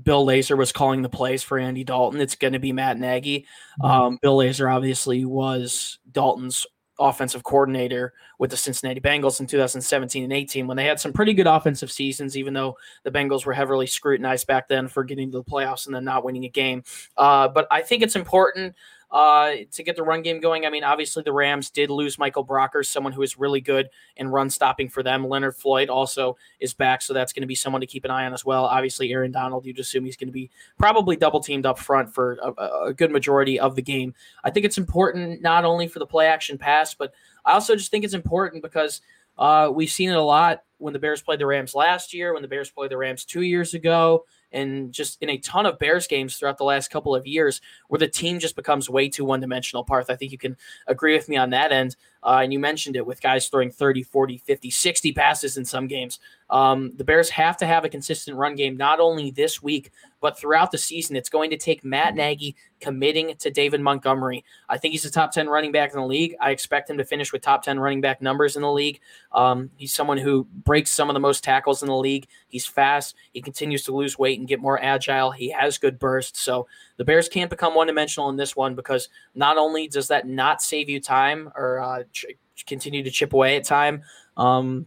Bill 0.02 0.26
Lazor 0.26 0.56
was 0.56 0.72
calling 0.72 1.02
the 1.02 1.08
plays 1.08 1.42
for 1.42 1.58
Andy 1.58 1.84
Dalton, 1.84 2.20
it's 2.20 2.36
going 2.36 2.52
to 2.52 2.58
be 2.58 2.72
Matt 2.72 2.98
Nagy. 2.98 3.46
Mm-hmm. 3.80 3.84
Um, 3.84 4.18
Bill 4.20 4.36
Lazor 4.36 4.72
obviously 4.72 5.24
was 5.24 5.98
Dalton's 6.10 6.66
offensive 6.98 7.42
coordinator 7.44 8.12
with 8.38 8.50
the 8.50 8.56
Cincinnati 8.56 9.00
Bengals 9.00 9.40
in 9.40 9.46
2017 9.46 10.24
and 10.24 10.32
18 10.32 10.66
when 10.66 10.76
they 10.76 10.84
had 10.84 11.00
some 11.00 11.12
pretty 11.12 11.32
good 11.32 11.46
offensive 11.46 11.90
seasons, 11.90 12.36
even 12.36 12.54
though 12.54 12.76
the 13.04 13.10
Bengals 13.10 13.44
were 13.44 13.52
heavily 13.52 13.86
scrutinized 13.86 14.46
back 14.46 14.68
then 14.68 14.88
for 14.88 15.04
getting 15.04 15.30
to 15.30 15.38
the 15.38 15.44
playoffs 15.44 15.86
and 15.86 15.94
then 15.94 16.04
not 16.04 16.24
winning 16.24 16.44
a 16.44 16.48
game. 16.48 16.82
Uh, 17.16 17.48
but 17.48 17.66
I 17.70 17.82
think 17.82 18.02
it's 18.02 18.16
important 18.16 18.74
uh, 19.10 19.52
to 19.72 19.82
get 19.82 19.96
the 19.96 20.02
run 20.02 20.22
game 20.22 20.40
going. 20.40 20.66
I 20.66 20.70
mean, 20.70 20.84
obviously 20.84 21.22
the 21.22 21.32
Rams 21.32 21.70
did 21.70 21.90
lose 21.90 22.18
Michael 22.18 22.44
Brockers, 22.44 22.86
someone 22.86 23.12
who 23.12 23.22
is 23.22 23.38
really 23.38 23.60
good 23.60 23.88
in 24.16 24.28
run 24.28 24.50
stopping 24.50 24.88
for 24.88 25.02
them. 25.02 25.26
Leonard 25.26 25.56
Floyd 25.56 25.88
also 25.88 26.36
is 26.60 26.74
back, 26.74 27.00
so 27.00 27.14
that's 27.14 27.32
going 27.32 27.42
to 27.42 27.46
be 27.46 27.54
someone 27.54 27.80
to 27.80 27.86
keep 27.86 28.04
an 28.04 28.10
eye 28.10 28.26
on 28.26 28.34
as 28.34 28.44
well. 28.44 28.64
Obviously, 28.64 29.12
Aaron 29.12 29.32
Donald, 29.32 29.64
you'd 29.64 29.78
assume 29.78 30.04
he's 30.04 30.16
going 30.16 30.28
to 30.28 30.32
be 30.32 30.50
probably 30.78 31.16
double 31.16 31.40
teamed 31.40 31.64
up 31.64 31.78
front 31.78 32.12
for 32.12 32.38
a, 32.42 32.88
a 32.88 32.92
good 32.92 33.10
majority 33.10 33.58
of 33.58 33.76
the 33.76 33.82
game. 33.82 34.14
I 34.44 34.50
think 34.50 34.66
it's 34.66 34.78
important 34.78 35.40
not 35.40 35.64
only 35.64 35.88
for 35.88 35.98
the 36.00 36.06
play 36.06 36.26
action 36.26 36.58
pass, 36.58 36.94
but 36.94 37.14
I 37.44 37.52
also 37.52 37.76
just 37.76 37.90
think 37.90 38.04
it's 38.04 38.14
important 38.14 38.62
because 38.62 39.00
uh, 39.38 39.70
we've 39.72 39.90
seen 39.90 40.10
it 40.10 40.16
a 40.16 40.22
lot 40.22 40.64
when 40.78 40.92
the 40.92 40.98
Bears 40.98 41.22
played 41.22 41.38
the 41.38 41.46
Rams 41.46 41.74
last 41.74 42.12
year, 42.12 42.34
when 42.34 42.42
the 42.42 42.48
Bears 42.48 42.70
played 42.70 42.90
the 42.90 42.96
Rams 42.96 43.24
two 43.24 43.42
years 43.42 43.72
ago 43.72 44.24
and 44.52 44.92
just 44.92 45.20
in 45.22 45.30
a 45.30 45.38
ton 45.38 45.66
of 45.66 45.78
Bears 45.78 46.06
games 46.06 46.36
throughout 46.36 46.58
the 46.58 46.64
last 46.64 46.90
couple 46.90 47.14
of 47.14 47.26
years 47.26 47.60
where 47.88 47.98
the 47.98 48.08
team 48.08 48.38
just 48.38 48.56
becomes 48.56 48.88
way 48.88 49.08
too 49.08 49.24
one 49.24 49.40
dimensional. 49.40 49.84
Parth, 49.84 50.10
I 50.10 50.16
think 50.16 50.32
you 50.32 50.38
can 50.38 50.56
agree 50.86 51.14
with 51.14 51.28
me 51.28 51.36
on 51.36 51.50
that 51.50 51.72
end. 51.72 51.96
Uh, 52.22 52.40
and 52.42 52.52
you 52.52 52.58
mentioned 52.58 52.96
it 52.96 53.06
with 53.06 53.20
guys 53.20 53.48
throwing 53.48 53.70
30, 53.70 54.02
40, 54.02 54.38
50, 54.38 54.70
60 54.70 55.12
passes 55.12 55.56
in 55.56 55.64
some 55.64 55.86
games. 55.86 56.18
Um, 56.50 56.92
the 56.96 57.04
Bears 57.04 57.28
have 57.30 57.56
to 57.58 57.66
have 57.66 57.84
a 57.84 57.88
consistent 57.88 58.36
run 58.36 58.54
game, 58.54 58.76
not 58.76 59.00
only 59.00 59.30
this 59.30 59.62
week, 59.62 59.92
but 60.20 60.38
throughout 60.38 60.72
the 60.72 60.78
season. 60.78 61.14
It's 61.14 61.28
going 61.28 61.50
to 61.50 61.56
take 61.56 61.84
Matt 61.84 62.14
Nagy 62.14 62.56
committing 62.80 63.34
to 63.36 63.50
David 63.50 63.80
Montgomery. 63.80 64.44
I 64.68 64.78
think 64.78 64.92
he's 64.92 65.04
a 65.04 65.10
top 65.10 65.32
10 65.32 65.48
running 65.48 65.72
back 65.72 65.92
in 65.92 66.00
the 66.00 66.06
league. 66.06 66.34
I 66.40 66.50
expect 66.50 66.88
him 66.88 66.98
to 66.98 67.04
finish 67.04 67.32
with 67.32 67.42
top 67.42 67.62
10 67.62 67.78
running 67.78 68.00
back 68.00 68.22
numbers 68.22 68.56
in 68.56 68.62
the 68.62 68.72
league. 68.72 69.00
Um, 69.32 69.70
he's 69.76 69.92
someone 69.92 70.18
who 70.18 70.46
breaks 70.64 70.90
some 70.90 71.10
of 71.10 71.14
the 71.14 71.20
most 71.20 71.44
tackles 71.44 71.82
in 71.82 71.88
the 71.88 71.96
league. 71.96 72.26
He's 72.48 72.66
fast. 72.66 73.14
He 73.32 73.42
continues 73.42 73.84
to 73.84 73.94
lose 73.94 74.18
weight 74.18 74.38
and 74.38 74.48
get 74.48 74.60
more 74.60 74.82
agile. 74.82 75.30
He 75.30 75.50
has 75.50 75.78
good 75.78 75.98
bursts. 75.98 76.40
So 76.40 76.66
the 76.98 77.04
Bears 77.04 77.28
can't 77.28 77.48
become 77.48 77.74
one 77.74 77.86
dimensional 77.86 78.28
in 78.28 78.36
this 78.36 78.54
one 78.54 78.74
because 78.74 79.08
not 79.34 79.56
only 79.56 79.88
does 79.88 80.08
that 80.08 80.28
not 80.28 80.60
save 80.60 80.88
you 80.88 81.00
time 81.00 81.50
or 81.56 81.80
uh, 81.80 82.02
ch- 82.12 82.26
continue 82.66 83.02
to 83.02 83.10
chip 83.10 83.32
away 83.32 83.56
at 83.56 83.64
time, 83.64 84.02
um, 84.36 84.86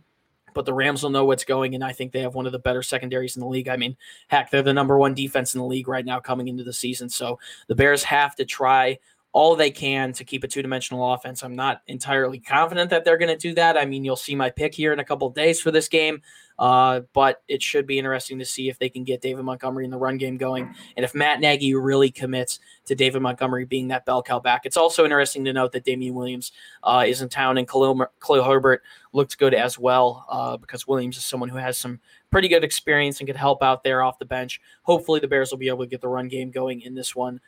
but 0.53 0.65
the 0.65 0.74
Rams 0.74 1.01
will 1.01 1.10
know 1.10 1.25
what's 1.25 1.46
going, 1.46 1.75
and 1.75 1.84
I 1.84 1.94
think 1.94 2.12
they 2.12 2.20
have 2.20 2.36
one 2.36 2.46
of 2.46 2.51
the 2.51 2.60
better 2.60 2.84
secondaries 2.84 3.38
in 3.38 3.39
the 3.39 3.48
league. 3.48 3.70
I 3.70 3.77
mean, 3.77 3.96
heck, 4.27 4.51
they're 4.51 4.62
the 4.62 4.74
number 4.74 4.98
one 4.98 5.13
defense 5.13 5.56
in 5.56 5.60
the 5.60 5.65
league 5.65 5.88
right 5.88 6.06
now 6.06 6.20
coming 6.20 6.50
into 6.50 6.63
the 6.63 6.74
season. 6.74 7.10
So 7.10 7.39
the 7.68 7.75
Bears 7.75 8.03
have 8.03 8.36
to 8.36 8.46
try 8.46 9.00
all 9.34 9.56
they 9.56 9.72
can 9.72 10.12
to 10.14 10.26
keep 10.26 10.44
a 10.44 10.48
two 10.48 10.62
dimensional 10.62 11.14
offense. 11.14 11.44
I'm 11.44 11.56
not 11.56 11.82
entirely 11.88 12.40
confident 12.40 12.90
that 12.90 13.06
they're 13.06 13.18
going 13.18 13.30
to 13.32 13.38
do 13.38 13.54
that. 13.56 13.78
I 13.78 13.86
mean, 13.86 14.04
you'll 14.04 14.18
see 14.18 14.36
my 14.36 14.50
pick 14.50 14.74
here 14.74 14.92
in 14.92 15.00
a 15.00 15.06
couple 15.06 15.30
days 15.30 15.62
for 15.62 15.72
this 15.72 15.88
game, 15.88 16.22
uh, 16.60 17.02
but 17.14 17.42
it 17.48 17.64
should 17.64 17.88
be 17.88 17.98
interesting 17.98 18.40
to 18.40 18.46
see 18.46 18.68
if 18.68 18.78
they 18.78 18.90
can 18.90 19.06
get 19.06 19.22
David 19.22 19.44
Montgomery 19.44 19.86
in 19.86 19.92
the 19.92 19.98
run 19.98 20.18
game 20.18 20.36
going 20.36 20.76
and 20.98 21.06
if 21.06 21.16
Matt 21.16 21.40
Nagy 21.40 21.74
really 21.76 22.12
commits 22.12 22.60
to 22.86 22.96
David 22.96 23.22
Montgomery 23.22 23.64
being 23.64 23.88
that 23.88 24.06
bell 24.06 24.22
cow 24.22 24.40
back. 24.40 24.66
It's 24.66 24.78
also 24.78 25.06
interesting 25.06 25.46
to 25.46 25.54
note 25.54 25.72
that 25.72 25.86
Damien 25.86 26.14
Williams 26.14 26.52
uh, 26.84 27.06
is 27.08 27.22
in 27.22 27.30
town 27.30 27.58
and 27.58 27.68
Khalil, 27.68 28.06
Khalil 28.26 28.44
Herbert 28.44 28.84
looked 29.14 29.38
good 29.38 29.54
as 29.54 29.80
well 29.80 30.26
uh, 30.30 30.58
because 30.58 30.88
Williams 30.88 31.18
is 31.18 31.24
someone 31.24 31.50
who 31.50 31.58
has 31.58 31.78
some 31.78 32.00
pretty 32.32 32.48
good 32.48 32.64
experience 32.64 33.20
and 33.20 33.28
could 33.28 33.36
help 33.36 33.64
out 33.64 33.84
there 33.84 34.04
off 34.04 34.20
the 34.20 34.26
bench. 34.26 34.62
Hopefully, 34.84 35.20
the 35.20 35.28
Bears 35.28 35.52
will 35.52 35.58
be 35.58 35.68
able 35.68 35.84
to 35.84 35.90
get 35.90 36.02
the 36.02 36.08
run 36.08 36.28
game 36.28 36.52
going 36.52 36.82
in 36.82 36.96
this 36.96 37.16
one 37.16 37.40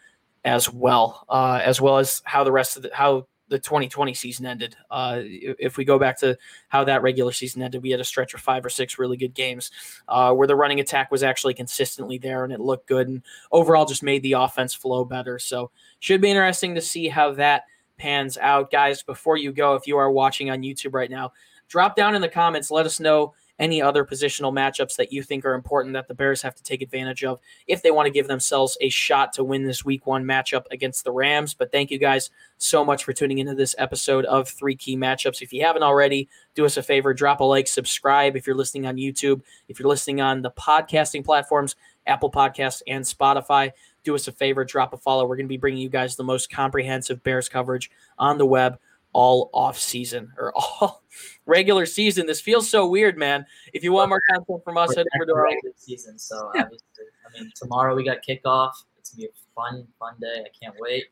as 0.45 0.71
well, 0.71 1.25
uh, 1.29 1.61
as 1.63 1.79
well 1.79 1.97
as 1.97 2.21
how 2.25 2.43
the 2.43 2.51
rest 2.51 2.77
of 2.77 2.83
the 2.83 2.91
how 2.93 3.27
the 3.49 3.59
2020 3.59 4.13
season 4.13 4.45
ended. 4.45 4.75
Uh, 4.89 5.19
if 5.23 5.77
we 5.77 5.85
go 5.85 5.99
back 5.99 6.17
to 6.19 6.37
how 6.69 6.83
that 6.83 7.03
regular 7.03 7.31
season 7.31 7.61
ended, 7.61 7.83
we 7.83 7.91
had 7.91 7.99
a 7.99 8.03
stretch 8.03 8.33
of 8.33 8.39
five 8.39 8.65
or 8.65 8.69
six 8.69 8.97
really 8.97 9.17
good 9.17 9.33
games 9.33 9.69
uh, 10.07 10.33
where 10.33 10.47
the 10.47 10.55
running 10.55 10.79
attack 10.79 11.11
was 11.11 11.23
actually 11.23 11.53
consistently 11.53 12.17
there 12.17 12.43
and 12.43 12.53
it 12.53 12.59
looked 12.59 12.87
good 12.87 13.07
and 13.07 13.21
overall 13.51 13.85
just 13.85 14.01
made 14.01 14.23
the 14.23 14.33
offense 14.33 14.73
flow 14.73 15.05
better. 15.05 15.37
So 15.37 15.69
should 15.99 16.21
be 16.21 16.31
interesting 16.31 16.73
to 16.75 16.81
see 16.81 17.09
how 17.09 17.33
that 17.33 17.65
pans 17.97 18.37
out, 18.39 18.71
guys. 18.71 19.03
Before 19.03 19.37
you 19.37 19.51
go, 19.51 19.75
if 19.75 19.87
you 19.87 19.97
are 19.97 20.11
watching 20.11 20.49
on 20.49 20.63
YouTube 20.63 20.93
right 20.93 21.11
now, 21.11 21.33
drop 21.67 21.95
down 21.95 22.15
in 22.15 22.21
the 22.21 22.29
comments. 22.29 22.71
Let 22.71 22.85
us 22.85 22.99
know 22.99 23.33
any 23.59 23.81
other 23.81 24.03
positional 24.03 24.51
matchups 24.51 24.95
that 24.95 25.11
you 25.11 25.21
think 25.21 25.45
are 25.45 25.53
important 25.53 25.93
that 25.93 26.07
the 26.07 26.13
Bears 26.13 26.41
have 26.41 26.55
to 26.55 26.63
take 26.63 26.81
advantage 26.81 27.23
of 27.23 27.39
if 27.67 27.81
they 27.81 27.91
want 27.91 28.07
to 28.07 28.11
give 28.11 28.27
themselves 28.27 28.77
a 28.81 28.89
shot 28.89 29.33
to 29.33 29.43
win 29.43 29.63
this 29.63 29.85
week 29.85 30.07
one 30.07 30.23
matchup 30.23 30.63
against 30.71 31.03
the 31.03 31.11
Rams. 31.11 31.53
But 31.53 31.71
thank 31.71 31.91
you 31.91 31.99
guys 31.99 32.31
so 32.57 32.83
much 32.83 33.03
for 33.03 33.13
tuning 33.13 33.37
into 33.37 33.55
this 33.55 33.75
episode 33.77 34.25
of 34.25 34.49
Three 34.49 34.75
Key 34.75 34.97
Matchups. 34.97 35.41
If 35.41 35.53
you 35.53 35.63
haven't 35.63 35.83
already, 35.83 36.27
do 36.55 36.65
us 36.65 36.77
a 36.77 36.83
favor, 36.83 37.13
drop 37.13 37.41
a 37.41 37.43
like, 37.43 37.67
subscribe 37.67 38.35
if 38.35 38.47
you're 38.47 38.55
listening 38.55 38.87
on 38.87 38.95
YouTube. 38.95 39.41
If 39.67 39.79
you're 39.79 39.89
listening 39.89 40.21
on 40.21 40.41
the 40.41 40.51
podcasting 40.51 41.23
platforms, 41.23 41.75
Apple 42.07 42.31
Podcasts 42.31 42.81
and 42.87 43.03
Spotify, 43.03 43.71
do 44.03 44.15
us 44.15 44.27
a 44.27 44.31
favor, 44.31 44.65
drop 44.65 44.93
a 44.93 44.97
follow. 44.97 45.25
We're 45.25 45.37
going 45.37 45.45
to 45.45 45.49
be 45.49 45.57
bringing 45.57 45.81
you 45.81 45.89
guys 45.89 46.15
the 46.15 46.23
most 46.23 46.51
comprehensive 46.51 47.23
Bears 47.23 47.47
coverage 47.47 47.89
on 48.17 48.37
the 48.37 48.45
web 48.45 48.77
all 49.13 49.49
off 49.53 49.79
season 49.79 50.31
or 50.37 50.51
all 50.55 51.03
regular 51.45 51.85
season. 51.85 52.25
This 52.25 52.41
feels 52.41 52.69
so 52.69 52.87
weird, 52.87 53.17
man. 53.17 53.45
If 53.73 53.83
you 53.83 53.93
want 53.93 54.09
more 54.09 54.21
content 54.29 54.63
from 54.63 54.77
us, 54.77 54.95
head 54.95 55.05
over 55.15 55.25
to 55.25 55.33
our 55.33 55.43
regular 55.45 55.73
season. 55.77 56.19
So 56.19 56.51
obviously, 56.55 57.05
I 57.25 57.39
mean, 57.39 57.51
tomorrow 57.55 57.95
we 57.95 58.03
got 58.03 58.17
kickoff. 58.27 58.71
It's 58.97 59.11
gonna 59.11 59.21
be 59.21 59.25
a 59.25 59.29
fun, 59.55 59.87
fun 59.99 60.15
day. 60.19 60.43
I 60.45 60.49
can't 60.59 60.75
wait. 60.79 61.05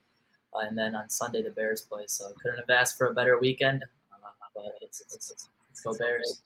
Uh, 0.54 0.68
and 0.68 0.78
then 0.78 0.96
on 0.96 1.10
Sunday 1.10 1.42
the 1.42 1.52
Bears 1.52 1.82
play. 1.82 2.04
So 2.08 2.32
couldn't 2.42 2.60
have 2.60 2.70
asked 2.70 2.98
for 2.98 3.08
a 3.08 3.14
better 3.14 3.40
weekend. 3.40 3.84
Uh, 4.12 4.28
but 4.54 4.74
it's, 4.82 5.02
it's, 5.02 5.32
it's, 5.32 5.50
let's 5.70 5.82
go 5.82 5.98
Bears. 5.98 6.42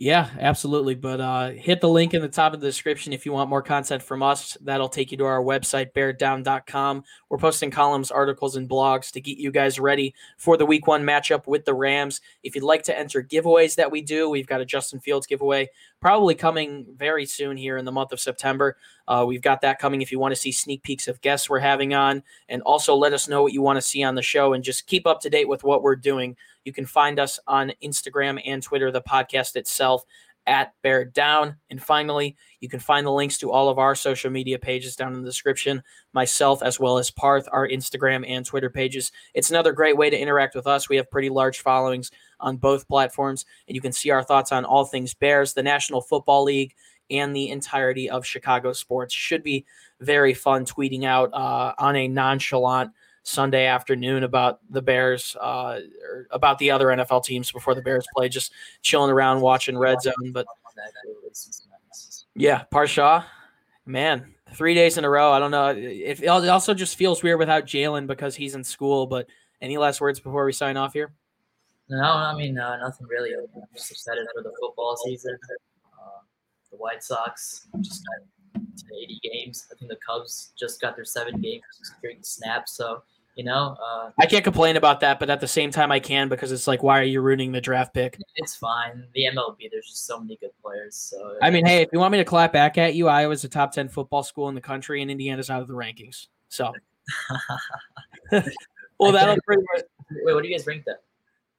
Yeah, 0.00 0.30
absolutely. 0.38 0.94
But 0.94 1.20
uh, 1.20 1.50
hit 1.50 1.80
the 1.80 1.88
link 1.88 2.14
in 2.14 2.22
the 2.22 2.28
top 2.28 2.54
of 2.54 2.60
the 2.60 2.68
description 2.68 3.12
if 3.12 3.26
you 3.26 3.32
want 3.32 3.50
more 3.50 3.62
content 3.62 4.00
from 4.00 4.22
us. 4.22 4.56
That'll 4.60 4.88
take 4.88 5.10
you 5.10 5.18
to 5.18 5.24
our 5.24 5.42
website, 5.42 5.92
beardown.com. 5.92 7.02
We're 7.28 7.38
posting 7.38 7.72
columns, 7.72 8.12
articles, 8.12 8.54
and 8.54 8.68
blogs 8.68 9.10
to 9.10 9.20
get 9.20 9.38
you 9.38 9.50
guys 9.50 9.80
ready 9.80 10.14
for 10.36 10.56
the 10.56 10.64
week 10.64 10.86
one 10.86 11.02
matchup 11.02 11.48
with 11.48 11.64
the 11.64 11.74
Rams. 11.74 12.20
If 12.44 12.54
you'd 12.54 12.62
like 12.62 12.84
to 12.84 12.96
enter 12.96 13.24
giveaways 13.24 13.74
that 13.74 13.90
we 13.90 14.00
do, 14.00 14.30
we've 14.30 14.46
got 14.46 14.60
a 14.60 14.64
Justin 14.64 15.00
Fields 15.00 15.26
giveaway 15.26 15.68
probably 16.00 16.36
coming 16.36 16.86
very 16.96 17.26
soon 17.26 17.56
here 17.56 17.76
in 17.76 17.84
the 17.84 17.90
month 17.92 18.12
of 18.12 18.20
September. 18.20 18.76
Uh, 19.08 19.24
we've 19.26 19.42
got 19.42 19.62
that 19.62 19.78
coming 19.78 20.00
if 20.00 20.12
you 20.12 20.18
want 20.20 20.32
to 20.32 20.40
see 20.40 20.52
sneak 20.52 20.82
peeks 20.84 21.08
of 21.08 21.20
guests 21.22 21.50
we're 21.50 21.58
having 21.58 21.92
on. 21.92 22.22
And 22.48 22.62
also 22.62 22.94
let 22.94 23.12
us 23.12 23.28
know 23.28 23.42
what 23.42 23.52
you 23.52 23.62
want 23.62 23.78
to 23.78 23.82
see 23.82 24.04
on 24.04 24.14
the 24.14 24.22
show 24.22 24.52
and 24.52 24.62
just 24.62 24.86
keep 24.86 25.06
up 25.06 25.20
to 25.22 25.30
date 25.30 25.48
with 25.48 25.64
what 25.64 25.82
we're 25.82 25.96
doing. 25.96 26.36
You 26.68 26.74
can 26.74 26.84
find 26.84 27.18
us 27.18 27.40
on 27.46 27.72
Instagram 27.82 28.42
and 28.44 28.62
Twitter, 28.62 28.90
the 28.90 29.00
podcast 29.00 29.56
itself 29.56 30.04
at 30.46 30.74
Bear 30.82 31.06
Down. 31.06 31.56
And 31.70 31.82
finally, 31.82 32.36
you 32.60 32.68
can 32.68 32.78
find 32.78 33.06
the 33.06 33.10
links 33.10 33.38
to 33.38 33.50
all 33.50 33.70
of 33.70 33.78
our 33.78 33.94
social 33.94 34.30
media 34.30 34.58
pages 34.58 34.94
down 34.94 35.14
in 35.14 35.22
the 35.22 35.26
description, 35.30 35.82
myself 36.12 36.62
as 36.62 36.78
well 36.78 36.98
as 36.98 37.10
Parth, 37.10 37.48
our 37.52 37.66
Instagram 37.66 38.22
and 38.28 38.44
Twitter 38.44 38.68
pages. 38.68 39.12
It's 39.32 39.48
another 39.48 39.72
great 39.72 39.96
way 39.96 40.10
to 40.10 40.18
interact 40.18 40.54
with 40.54 40.66
us. 40.66 40.90
We 40.90 40.96
have 40.96 41.10
pretty 41.10 41.30
large 41.30 41.60
followings 41.60 42.10
on 42.38 42.58
both 42.58 42.86
platforms, 42.86 43.46
and 43.66 43.74
you 43.74 43.80
can 43.80 43.92
see 43.92 44.10
our 44.10 44.22
thoughts 44.22 44.52
on 44.52 44.66
all 44.66 44.84
things 44.84 45.14
Bears, 45.14 45.54
the 45.54 45.62
National 45.62 46.02
Football 46.02 46.44
League, 46.44 46.74
and 47.10 47.34
the 47.34 47.48
entirety 47.48 48.10
of 48.10 48.26
Chicago 48.26 48.74
sports. 48.74 49.14
Should 49.14 49.42
be 49.42 49.64
very 50.00 50.34
fun 50.34 50.66
tweeting 50.66 51.04
out 51.04 51.32
uh, 51.32 51.72
on 51.78 51.96
a 51.96 52.08
nonchalant 52.08 52.90
Sunday 53.28 53.66
afternoon 53.66 54.24
about 54.24 54.60
the 54.70 54.80
Bears, 54.80 55.36
uh, 55.40 55.80
or 56.02 56.26
about 56.30 56.58
the 56.58 56.70
other 56.70 56.86
NFL 56.86 57.24
teams 57.24 57.52
before 57.52 57.74
the 57.74 57.82
Bears 57.82 58.06
play, 58.16 58.28
just 58.28 58.52
chilling 58.82 59.10
around 59.10 59.40
watching 59.42 59.76
Red 59.76 60.00
Zone. 60.00 60.32
But 60.32 60.46
yeah, 62.34 62.64
Parth 62.70 62.90
Shaw, 62.90 63.22
man, 63.84 64.34
three 64.54 64.74
days 64.74 64.96
in 64.96 65.04
a 65.04 65.10
row. 65.10 65.30
I 65.30 65.38
don't 65.38 65.50
know. 65.50 65.68
It, 65.68 66.22
it 66.22 66.28
also 66.28 66.72
just 66.72 66.96
feels 66.96 67.22
weird 67.22 67.38
without 67.38 67.66
Jalen 67.66 68.06
because 68.06 68.34
he's 68.34 68.54
in 68.54 68.64
school. 68.64 69.06
But 69.06 69.26
any 69.60 69.76
last 69.76 70.00
words 70.00 70.20
before 70.20 70.44
we 70.46 70.52
sign 70.52 70.76
off 70.76 70.94
here? 70.94 71.12
No, 71.90 72.02
I 72.02 72.34
mean 72.34 72.58
uh, 72.58 72.78
nothing 72.78 73.06
really. 73.08 73.32
I'm 73.34 73.62
just 73.74 73.90
excited 73.90 74.26
for 74.34 74.42
the 74.42 74.52
football 74.60 74.96
season. 75.04 75.38
Uh, 75.92 76.20
the 76.70 76.76
White 76.78 77.02
Sox 77.02 77.68
just 77.80 78.04
got 78.06 78.26
80 79.02 79.20
games. 79.22 79.66
I 79.70 79.74
think 79.76 79.90
the 79.90 79.98
Cubs 80.06 80.52
just 80.58 80.80
got 80.80 80.96
their 80.96 81.04
seven 81.04 81.40
game 81.40 81.60
streak 81.82 82.18
snap. 82.22 82.68
So 82.68 83.02
you 83.38 83.44
know, 83.44 83.76
uh, 83.80 84.10
I 84.18 84.26
can't 84.26 84.42
complain 84.42 84.76
about 84.76 84.98
that, 84.98 85.20
but 85.20 85.30
at 85.30 85.40
the 85.40 85.46
same 85.46 85.70
time, 85.70 85.92
I 85.92 86.00
can 86.00 86.28
because 86.28 86.50
it's 86.50 86.66
like, 86.66 86.82
why 86.82 86.98
are 86.98 87.04
you 87.04 87.20
ruining 87.20 87.52
the 87.52 87.60
draft 87.60 87.94
pick? 87.94 88.18
It's 88.34 88.56
fine. 88.56 89.06
The 89.14 89.26
MLB, 89.26 89.70
there's 89.70 89.86
just 89.86 90.06
so 90.06 90.18
many 90.18 90.36
good 90.40 90.50
players. 90.60 90.96
So 90.96 91.36
I 91.40 91.50
mean, 91.50 91.64
hey, 91.64 91.82
if 91.82 91.88
you 91.92 92.00
want 92.00 92.10
me 92.10 92.18
to 92.18 92.24
clap 92.24 92.52
back 92.52 92.78
at 92.78 92.96
you, 92.96 93.06
Iowa's 93.06 93.44
a 93.44 93.48
top 93.48 93.70
ten 93.70 93.88
football 93.88 94.24
school 94.24 94.48
in 94.48 94.56
the 94.56 94.60
country, 94.60 95.02
and 95.02 95.10
Indiana's 95.10 95.50
out 95.50 95.62
of 95.62 95.68
the 95.68 95.74
rankings. 95.74 96.26
So, 96.48 96.72
well, 98.98 99.12
that'll 99.12 99.36
much. 99.36 99.84
Wait, 100.24 100.34
what 100.34 100.42
do 100.42 100.48
you 100.48 100.56
guys 100.56 100.66
rank 100.66 100.84
that? 100.86 101.04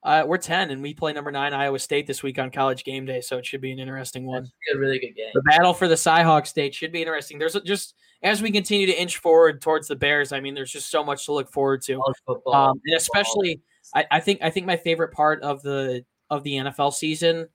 Uh, 0.02 0.24
we're 0.26 0.36
10, 0.36 0.70
and 0.70 0.82
we 0.82 0.92
play 0.92 1.14
number 1.14 1.30
nine 1.30 1.54
Iowa 1.54 1.78
State 1.78 2.06
this 2.06 2.22
week 2.22 2.38
on 2.38 2.50
College 2.50 2.84
Game 2.84 3.06
Day, 3.06 3.22
so 3.22 3.38
it 3.38 3.46
should 3.46 3.60
be 3.62 3.72
an 3.72 3.78
interesting 3.78 4.26
one. 4.26 4.50
a 4.74 4.78
really 4.78 4.98
good 4.98 5.14
game. 5.14 5.30
The 5.32 5.42
battle 5.42 5.72
for 5.72 5.88
the 5.88 5.94
Cyhawk 5.94 6.46
State 6.46 6.74
should 6.74 6.92
be 6.92 7.00
interesting. 7.00 7.38
There's 7.38 7.56
just 7.64 7.94
as 8.22 8.42
we 8.42 8.50
continue 8.50 8.86
to 8.86 9.00
inch 9.00 9.18
forward 9.18 9.62
towards 9.62 9.88
the 9.88 9.96
Bears. 9.96 10.32
I 10.32 10.40
mean, 10.40 10.54
there's 10.54 10.72
just 10.72 10.90
so 10.90 11.02
much 11.02 11.26
to 11.26 11.32
look 11.32 11.50
forward 11.50 11.82
to, 11.82 12.02
football, 12.26 12.54
um, 12.54 12.80
and 12.84 12.96
especially 12.96 13.60
I, 13.94 14.06
I 14.10 14.20
think 14.20 14.40
I 14.42 14.50
think 14.50 14.66
my 14.66 14.76
favorite 14.76 15.12
part 15.12 15.42
of 15.42 15.62
the 15.62 16.04
of 16.28 16.42
the 16.44 16.52
NFL 16.54 16.92
season 16.92 17.48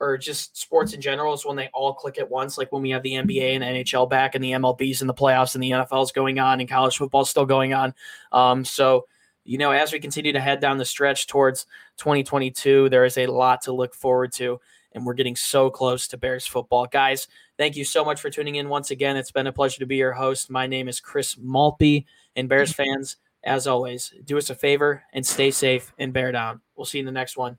or 0.00 0.18
just 0.18 0.56
sports 0.56 0.94
in 0.94 1.00
general 1.00 1.32
is 1.32 1.46
when 1.46 1.56
they 1.56 1.70
all 1.72 1.94
click 1.94 2.18
at 2.18 2.28
once. 2.28 2.58
Like 2.58 2.72
when 2.72 2.82
we 2.82 2.90
have 2.90 3.04
the 3.04 3.12
NBA 3.12 3.54
and 3.54 3.62
NHL 3.62 4.10
back, 4.10 4.34
and 4.34 4.42
the 4.42 4.52
MLB's 4.52 5.00
in 5.00 5.06
the 5.06 5.14
playoffs, 5.14 5.54
and 5.54 5.62
the 5.62 5.70
NFL's 5.70 6.12
going 6.12 6.38
on, 6.38 6.60
and 6.60 6.68
college 6.68 6.96
football 6.96 7.24
still 7.24 7.46
going 7.46 7.72
on. 7.72 7.94
Um, 8.32 8.64
so 8.64 9.06
you 9.44 9.58
know, 9.58 9.72
as 9.72 9.92
we 9.92 9.98
continue 9.98 10.32
to 10.32 10.40
head 10.40 10.60
down 10.60 10.78
the 10.78 10.84
stretch 10.84 11.26
towards 11.26 11.66
2022, 11.98 12.88
there 12.88 13.04
is 13.04 13.18
a 13.18 13.26
lot 13.26 13.62
to 13.62 13.72
look 13.72 13.94
forward 13.94 14.32
to. 14.34 14.60
And 14.92 15.06
we're 15.06 15.14
getting 15.14 15.36
so 15.36 15.70
close 15.70 16.06
to 16.08 16.18
Bears 16.18 16.46
football. 16.46 16.86
Guys, 16.86 17.26
Thank 17.62 17.76
you 17.76 17.84
so 17.84 18.04
much 18.04 18.20
for 18.20 18.28
tuning 18.28 18.56
in 18.56 18.68
once 18.68 18.90
again. 18.90 19.16
It's 19.16 19.30
been 19.30 19.46
a 19.46 19.52
pleasure 19.52 19.78
to 19.78 19.86
be 19.86 19.94
your 19.94 20.10
host. 20.10 20.50
My 20.50 20.66
name 20.66 20.88
is 20.88 20.98
Chris 20.98 21.38
Maltby. 21.38 22.06
And 22.34 22.48
Bears 22.48 22.72
fans, 22.72 23.18
as 23.44 23.68
always, 23.68 24.12
do 24.24 24.36
us 24.36 24.50
a 24.50 24.56
favor 24.56 25.04
and 25.12 25.24
stay 25.24 25.52
safe 25.52 25.92
and 25.96 26.12
bear 26.12 26.32
down. 26.32 26.60
We'll 26.74 26.86
see 26.86 26.98
you 26.98 27.02
in 27.02 27.06
the 27.06 27.12
next 27.12 27.36
one. 27.36 27.58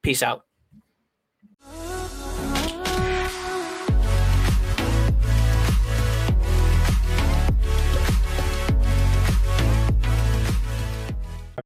Peace 0.00 0.22
out. 0.22 0.46